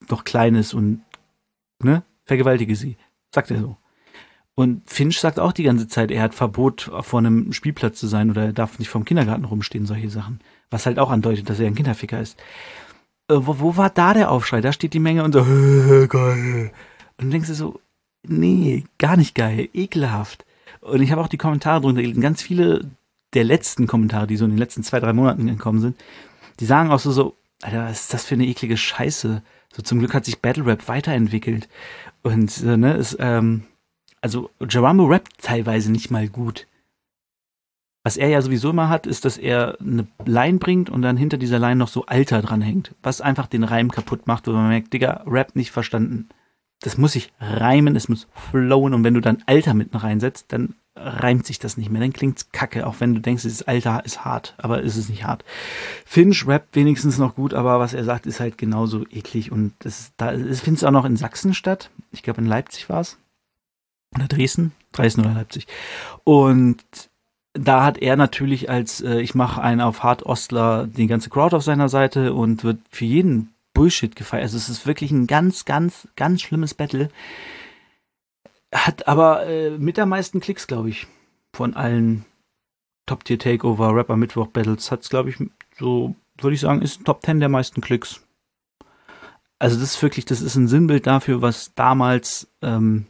noch 0.09 0.25
klein 0.25 0.55
ist 0.55 0.73
und 0.73 1.03
ne, 1.81 2.03
vergewaltige 2.25 2.75
sie. 2.75 2.97
Sagt 3.33 3.49
er 3.51 3.61
so. 3.61 3.77
Und 4.55 4.89
Finch 4.89 5.21
sagt 5.21 5.39
auch 5.39 5.53
die 5.53 5.63
ganze 5.63 5.87
Zeit, 5.87 6.11
er 6.11 6.21
hat 6.21 6.35
Verbot, 6.35 6.91
vor 7.01 7.19
einem 7.19 7.53
Spielplatz 7.53 7.97
zu 7.97 8.07
sein 8.07 8.29
oder 8.29 8.43
er 8.45 8.53
darf 8.53 8.77
nicht 8.77 8.89
vom 8.89 9.05
Kindergarten 9.05 9.45
rumstehen, 9.45 9.85
solche 9.85 10.09
Sachen. 10.09 10.41
Was 10.69 10.85
halt 10.85 10.99
auch 10.99 11.11
andeutet, 11.11 11.49
dass 11.49 11.61
er 11.61 11.67
ein 11.67 11.75
Kinderficker 11.75 12.19
ist. 12.19 12.37
Äh, 13.29 13.35
wo, 13.37 13.59
wo 13.59 13.77
war 13.77 13.89
da 13.89 14.13
der 14.13 14.31
Aufschrei? 14.31 14.59
Da 14.59 14.73
steht 14.73 14.93
die 14.93 14.99
Menge 14.99 15.23
und 15.23 15.31
so, 15.31 15.43
geil. 16.09 16.71
Und 17.17 17.25
du 17.25 17.29
denkst 17.29 17.47
dir 17.47 17.55
so, 17.55 17.79
nee, 18.27 18.83
gar 18.97 19.15
nicht 19.15 19.33
geil, 19.33 19.69
ekelhaft. 19.73 20.45
Und 20.87 21.01
ich 21.01 21.11
habe 21.11 21.21
auch 21.21 21.27
die 21.27 21.37
Kommentare 21.37 21.81
drunter 21.81 22.01
gelesen. 22.01 22.21
Ganz 22.21 22.41
viele 22.41 22.89
der 23.33 23.43
letzten 23.43 23.87
Kommentare, 23.87 24.25
die 24.25 24.37
so 24.37 24.45
in 24.45 24.51
den 24.51 24.57
letzten 24.57 24.83
zwei, 24.83 24.99
drei 24.99 25.13
Monaten 25.13 25.47
gekommen 25.47 25.79
sind, 25.79 25.97
die 26.59 26.65
sagen 26.65 26.91
auch 26.91 26.99
so, 26.99 27.11
so, 27.11 27.35
Alter, 27.61 27.85
was 27.85 28.01
ist 28.01 28.13
das 28.13 28.25
für 28.25 28.35
eine 28.35 28.45
eklige 28.45 28.77
Scheiße? 28.77 29.43
So 29.75 29.81
zum 29.81 29.99
Glück 29.99 30.13
hat 30.13 30.25
sich 30.25 30.41
Battle 30.41 30.65
Rap 30.65 30.87
weiterentwickelt. 30.87 31.67
Und 32.23 32.63
äh, 32.63 32.77
ne, 32.77 32.93
ist, 32.95 33.17
ähm, 33.19 33.65
also 34.21 34.49
Geronimo 34.59 35.05
rappt 35.05 35.37
teilweise 35.41 35.91
nicht 35.91 36.09
mal 36.09 36.27
gut. 36.29 36.67
Was 38.03 38.15
er 38.15 38.29
ja 38.29 38.41
sowieso 38.41 38.69
immer 38.69 38.87
hat, 38.87 39.05
ist, 39.05 39.25
dass 39.25 39.37
er 39.37 39.77
eine 39.81 40.07
Line 40.25 40.59
bringt 40.59 40.89
und 40.89 41.01
dann 41.01 41.17
hinter 41.17 41.37
dieser 41.37 41.59
Line 41.59 41.75
noch 41.75 41.89
so 41.89 42.05
Alter 42.05 42.41
dranhängt. 42.41 42.95
Was 43.03 43.19
einfach 43.19 43.47
den 43.47 43.65
Reim 43.65 43.91
kaputt 43.91 44.27
macht, 44.27 44.47
wo 44.47 44.51
man 44.53 44.69
merkt, 44.69 44.93
Digga, 44.93 45.23
Rap 45.27 45.55
nicht 45.55 45.71
verstanden. 45.71 46.29
Das 46.81 46.97
muss 46.97 47.13
sich 47.13 47.31
reimen, 47.39 47.95
es 47.95 48.07
muss 48.07 48.27
flowen 48.51 48.93
und 48.93 49.03
wenn 49.03 49.15
du 49.15 49.21
dann 49.21 49.43
Alter 49.47 49.73
mitten 49.73 49.97
reinsetzt, 49.97 50.45
dann 50.49 50.75
reimt 50.95 51.45
sich 51.45 51.59
das 51.59 51.77
nicht 51.77 51.89
mehr. 51.89 52.01
Dann 52.01 52.13
klingt's 52.13 52.51
kacke, 52.51 52.85
auch 52.85 52.95
wenn 52.99 53.13
du 53.13 53.21
denkst, 53.21 53.43
das 53.43 53.63
Alter 53.63 54.03
ist 54.05 54.25
hart, 54.25 54.55
aber 54.57 54.81
ist 54.81 54.97
es 54.97 55.09
nicht 55.09 55.25
hart. 55.25 55.43
Finch 56.05 56.47
rappt 56.47 56.75
wenigstens 56.75 57.17
noch 57.17 57.35
gut, 57.35 57.53
aber 57.53 57.79
was 57.79 57.93
er 57.93 58.03
sagt, 58.03 58.25
ist 58.25 58.39
halt 58.39 58.57
genauso 58.57 59.05
eklig 59.09 59.51
und 59.51 59.73
das, 59.79 60.11
da, 60.17 60.31
findet 60.31 60.83
auch 60.83 60.91
noch 60.91 61.05
in 61.05 61.17
Sachsen 61.17 61.53
statt. 61.53 61.89
Ich 62.11 62.23
glaube, 62.23 62.41
in 62.41 62.47
Leipzig 62.47 62.89
war's. 62.89 63.17
Oder 64.15 64.27
Dresden? 64.27 64.71
Dresden 64.91 65.21
oder 65.21 65.33
Leipzig. 65.33 65.67
Und 66.23 66.83
da 67.53 67.83
hat 67.83 67.97
er 67.97 68.15
natürlich 68.15 68.69
als, 68.69 69.01
äh, 69.01 69.19
ich 69.19 69.35
mache 69.35 69.61
einen 69.61 69.81
auf 69.81 70.03
Hart 70.03 70.23
Ostler, 70.23 70.87
die 70.87 71.07
ganze 71.07 71.29
Crowd 71.29 71.55
auf 71.55 71.63
seiner 71.63 71.89
Seite 71.89 72.33
und 72.33 72.63
wird 72.63 72.79
für 72.89 73.05
jeden 73.05 73.53
Bullshit 73.77 74.15
gefeiert. 74.15 74.43
Also 74.43 74.57
es 74.57 74.69
ist 74.69 74.87
wirklich 74.87 75.11
ein 75.11 75.27
ganz, 75.27 75.63
ganz, 75.63 76.07
ganz 76.15 76.41
schlimmes 76.41 76.73
Battle. 76.73 77.09
Hat 78.73 79.07
aber 79.07 79.45
äh, 79.45 79.77
mit 79.77 79.97
der 79.97 80.07
meisten 80.07 80.39
Klicks, 80.39 80.65
glaube 80.65 80.89
ich, 80.89 81.05
von 81.53 81.75
allen 81.75 82.25
Top-Tier-Takeover, 83.05 83.95
Rapper 83.95 84.17
Mittwoch 84.17 84.47
Battles, 84.47 84.91
hat 84.91 85.03
es, 85.03 85.09
glaube 85.09 85.29
ich, 85.29 85.37
so, 85.77 86.15
würde 86.39 86.55
ich 86.55 86.59
sagen, 86.59 86.81
ist 86.81 87.05
Top 87.05 87.23
10 87.23 87.39
der 87.39 87.49
meisten 87.49 87.81
Klicks. 87.81 88.21
Also 89.59 89.79
das 89.79 89.93
ist 89.93 90.01
wirklich, 90.01 90.25
das 90.25 90.41
ist 90.41 90.55
ein 90.55 90.67
Sinnbild 90.67 91.05
dafür, 91.05 91.43
was 91.43 91.75
damals, 91.75 92.47
ähm, 92.63 93.05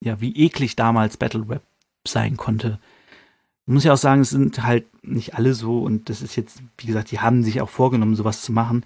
ja, 0.00 0.18
wie 0.22 0.34
eklig 0.34 0.76
damals 0.76 1.18
Battle 1.18 1.46
Rap 1.46 1.62
sein 2.08 2.38
konnte. 2.38 2.78
Muss 3.66 3.84
ja 3.84 3.92
auch 3.92 3.98
sagen, 3.98 4.22
es 4.22 4.30
sind 4.30 4.62
halt 4.62 4.86
nicht 5.04 5.34
alle 5.34 5.52
so 5.52 5.82
und 5.82 6.08
das 6.08 6.22
ist 6.22 6.36
jetzt, 6.36 6.62
wie 6.78 6.86
gesagt, 6.86 7.10
die 7.10 7.20
haben 7.20 7.44
sich 7.44 7.60
auch 7.60 7.68
vorgenommen, 7.68 8.16
sowas 8.16 8.40
zu 8.40 8.50
machen. 8.50 8.84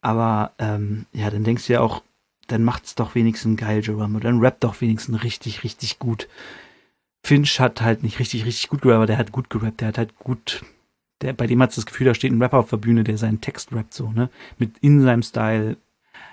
Aber 0.00 0.52
ähm, 0.58 1.06
ja, 1.12 1.30
dann 1.30 1.44
denkst 1.44 1.66
du 1.66 1.72
ja 1.74 1.80
auch, 1.80 2.02
dann 2.46 2.64
macht's 2.64 2.94
doch 2.94 3.14
wenigstens 3.14 3.58
geil, 3.58 3.82
Jerome. 3.84 4.20
Dann 4.20 4.40
rappt 4.40 4.64
doch 4.64 4.80
wenigstens 4.80 5.22
richtig, 5.22 5.64
richtig 5.64 5.98
gut. 5.98 6.28
Finch 7.22 7.60
hat 7.60 7.82
halt 7.82 8.02
nicht 8.02 8.18
richtig, 8.18 8.46
richtig 8.46 8.68
gut 8.68 8.82
gerappt, 8.82 8.96
aber 8.96 9.06
der 9.06 9.18
hat 9.18 9.32
gut 9.32 9.50
gerappt, 9.50 9.80
der 9.80 9.88
hat 9.88 9.98
halt 9.98 10.18
gut, 10.18 10.64
der, 11.20 11.32
bei 11.32 11.46
dem 11.46 11.60
hat 11.60 11.76
das 11.76 11.84
Gefühl, 11.84 12.06
da 12.06 12.14
steht 12.14 12.32
ein 12.32 12.40
Rapper 12.40 12.58
auf 12.58 12.70
der 12.70 12.76
Bühne, 12.78 13.04
der 13.04 13.18
seinen 13.18 13.40
Text 13.40 13.72
rappt 13.72 13.92
so, 13.92 14.10
ne? 14.12 14.30
Mit 14.56 14.78
in 14.80 15.02
seinem 15.02 15.22
Style. 15.22 15.76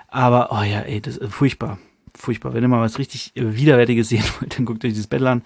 Aber, 0.08 0.52
oh 0.52 0.64
ja, 0.64 0.82
ey, 0.82 1.02
das 1.02 1.18
ist 1.18 1.34
furchtbar. 1.34 1.80
Furchtbar. 2.14 2.54
Wenn 2.54 2.64
ihr 2.64 2.70
mal 2.70 2.80
was 2.80 2.98
richtig 2.98 3.34
Widerwärtiges 3.36 4.08
sehen 4.08 4.24
wollt, 4.40 4.58
dann 4.58 4.66
guckt 4.66 4.86
euch 4.86 4.94
dieses 4.94 5.08
Battle 5.08 5.30
an. 5.30 5.42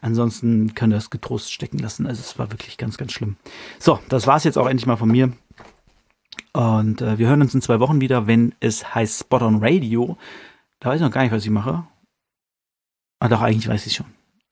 Ansonsten 0.00 0.74
könnt 0.74 0.94
ihr 0.94 0.96
es 0.96 1.10
getrost 1.10 1.52
stecken 1.52 1.78
lassen. 1.78 2.06
Also 2.06 2.20
es 2.20 2.38
war 2.38 2.50
wirklich 2.50 2.78
ganz, 2.78 2.96
ganz 2.96 3.12
schlimm. 3.12 3.36
So, 3.78 3.98
das 4.08 4.26
war's 4.26 4.44
jetzt 4.44 4.56
auch 4.56 4.68
endlich 4.68 4.86
mal 4.86 4.96
von 4.96 5.10
mir. 5.10 5.32
Und 6.56 7.02
äh, 7.02 7.18
wir 7.18 7.28
hören 7.28 7.42
uns 7.42 7.54
in 7.54 7.62
zwei 7.62 7.80
Wochen 7.80 8.00
wieder, 8.00 8.26
wenn 8.26 8.54
es 8.60 8.94
heißt 8.94 9.20
Spot 9.20 9.38
on 9.38 9.62
Radio. 9.62 10.16
Da 10.78 10.88
weiß 10.88 10.96
ich 10.96 11.02
noch 11.02 11.10
gar 11.10 11.22
nicht, 11.22 11.32
was 11.32 11.44
ich 11.44 11.50
mache. 11.50 11.84
Ah, 13.18 13.28
doch, 13.28 13.42
eigentlich 13.42 13.68
weiß 13.68 13.86
ich 13.86 13.94
schon. 13.94 14.06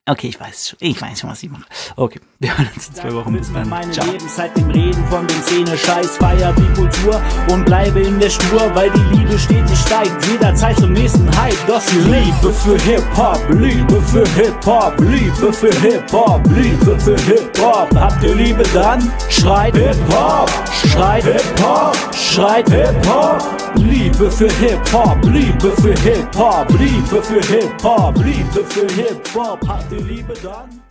Okay, 0.05 0.27
ich 0.27 0.41
weiß 0.41 0.71
schon. 0.71 0.79
Ich 0.81 1.01
weiß 1.01 1.21
schon, 1.21 1.31
was 1.31 1.41
ich 1.45 1.49
mache. 1.49 1.63
Okay, 1.95 2.19
wir 2.41 2.59
hören 2.59 2.69
uns 2.75 2.89
in 2.89 2.95
zwei 2.95 3.15
Wochen. 3.15 3.35
Bis 3.35 3.53
dann. 3.53 3.69
Meine 3.69 3.93
Ciao. 3.93 4.05
Lebenszeit 4.05 4.57
dem 4.57 4.69
Reden 4.69 5.05
von 5.07 5.25
den 5.29 5.43
Szene, 5.43 5.79
Scheiß, 5.79 6.17
feier 6.17 6.53
die 6.55 6.75
Kultur 6.75 7.23
und 7.53 7.65
bleibe 7.65 8.01
in 8.01 8.19
der 8.19 8.29
Spur, 8.31 8.75
weil 8.75 8.91
die 8.91 9.17
Liebe 9.17 9.39
stetig 9.39 9.79
steigt. 9.79 10.11
Jederzeit 10.27 10.77
zum 10.81 10.93
nächsten 10.93 11.31
Hype. 11.41 11.57
Das 11.69 11.87
die 11.87 11.99
Liebe 11.99 12.53
für 12.53 12.77
Hip-Hop, 12.81 13.49
Liebe 13.51 14.03
für 14.03 14.27
Hip-Hop, 14.31 15.01
Liebe 15.03 15.53
für 15.53 15.73
Hip-Hop, 15.81 16.43
Liebe 16.49 16.99
für 16.99 17.17
Hip-Hop. 17.21 17.95
Habt 17.95 18.25
ihr 18.25 18.35
Liebe 18.35 18.65
dann? 18.75 19.09
Schreit 19.29 19.77
Hip-Hop, 19.77 20.51
schreit 20.85 21.23
Hip-Hop, 21.23 21.97
schreit 22.13 22.69
Hip-Hop. 22.69 23.41
Liebe 23.77 24.31
für 24.31 24.51
Hip-Hop, 24.55 25.25
Liebe 25.27 25.71
für 25.81 25.95
Hip-Hop, 26.01 26.69
Liebe 26.79 27.23
für 27.23 27.41
Hip-Hop, 27.41 28.17
Liebe 28.19 28.65
für 28.69 28.87
Hip-Hop. 28.95 29.61
Ihr 29.93 30.01
Liebe 30.01 30.33
dann? 30.43 30.82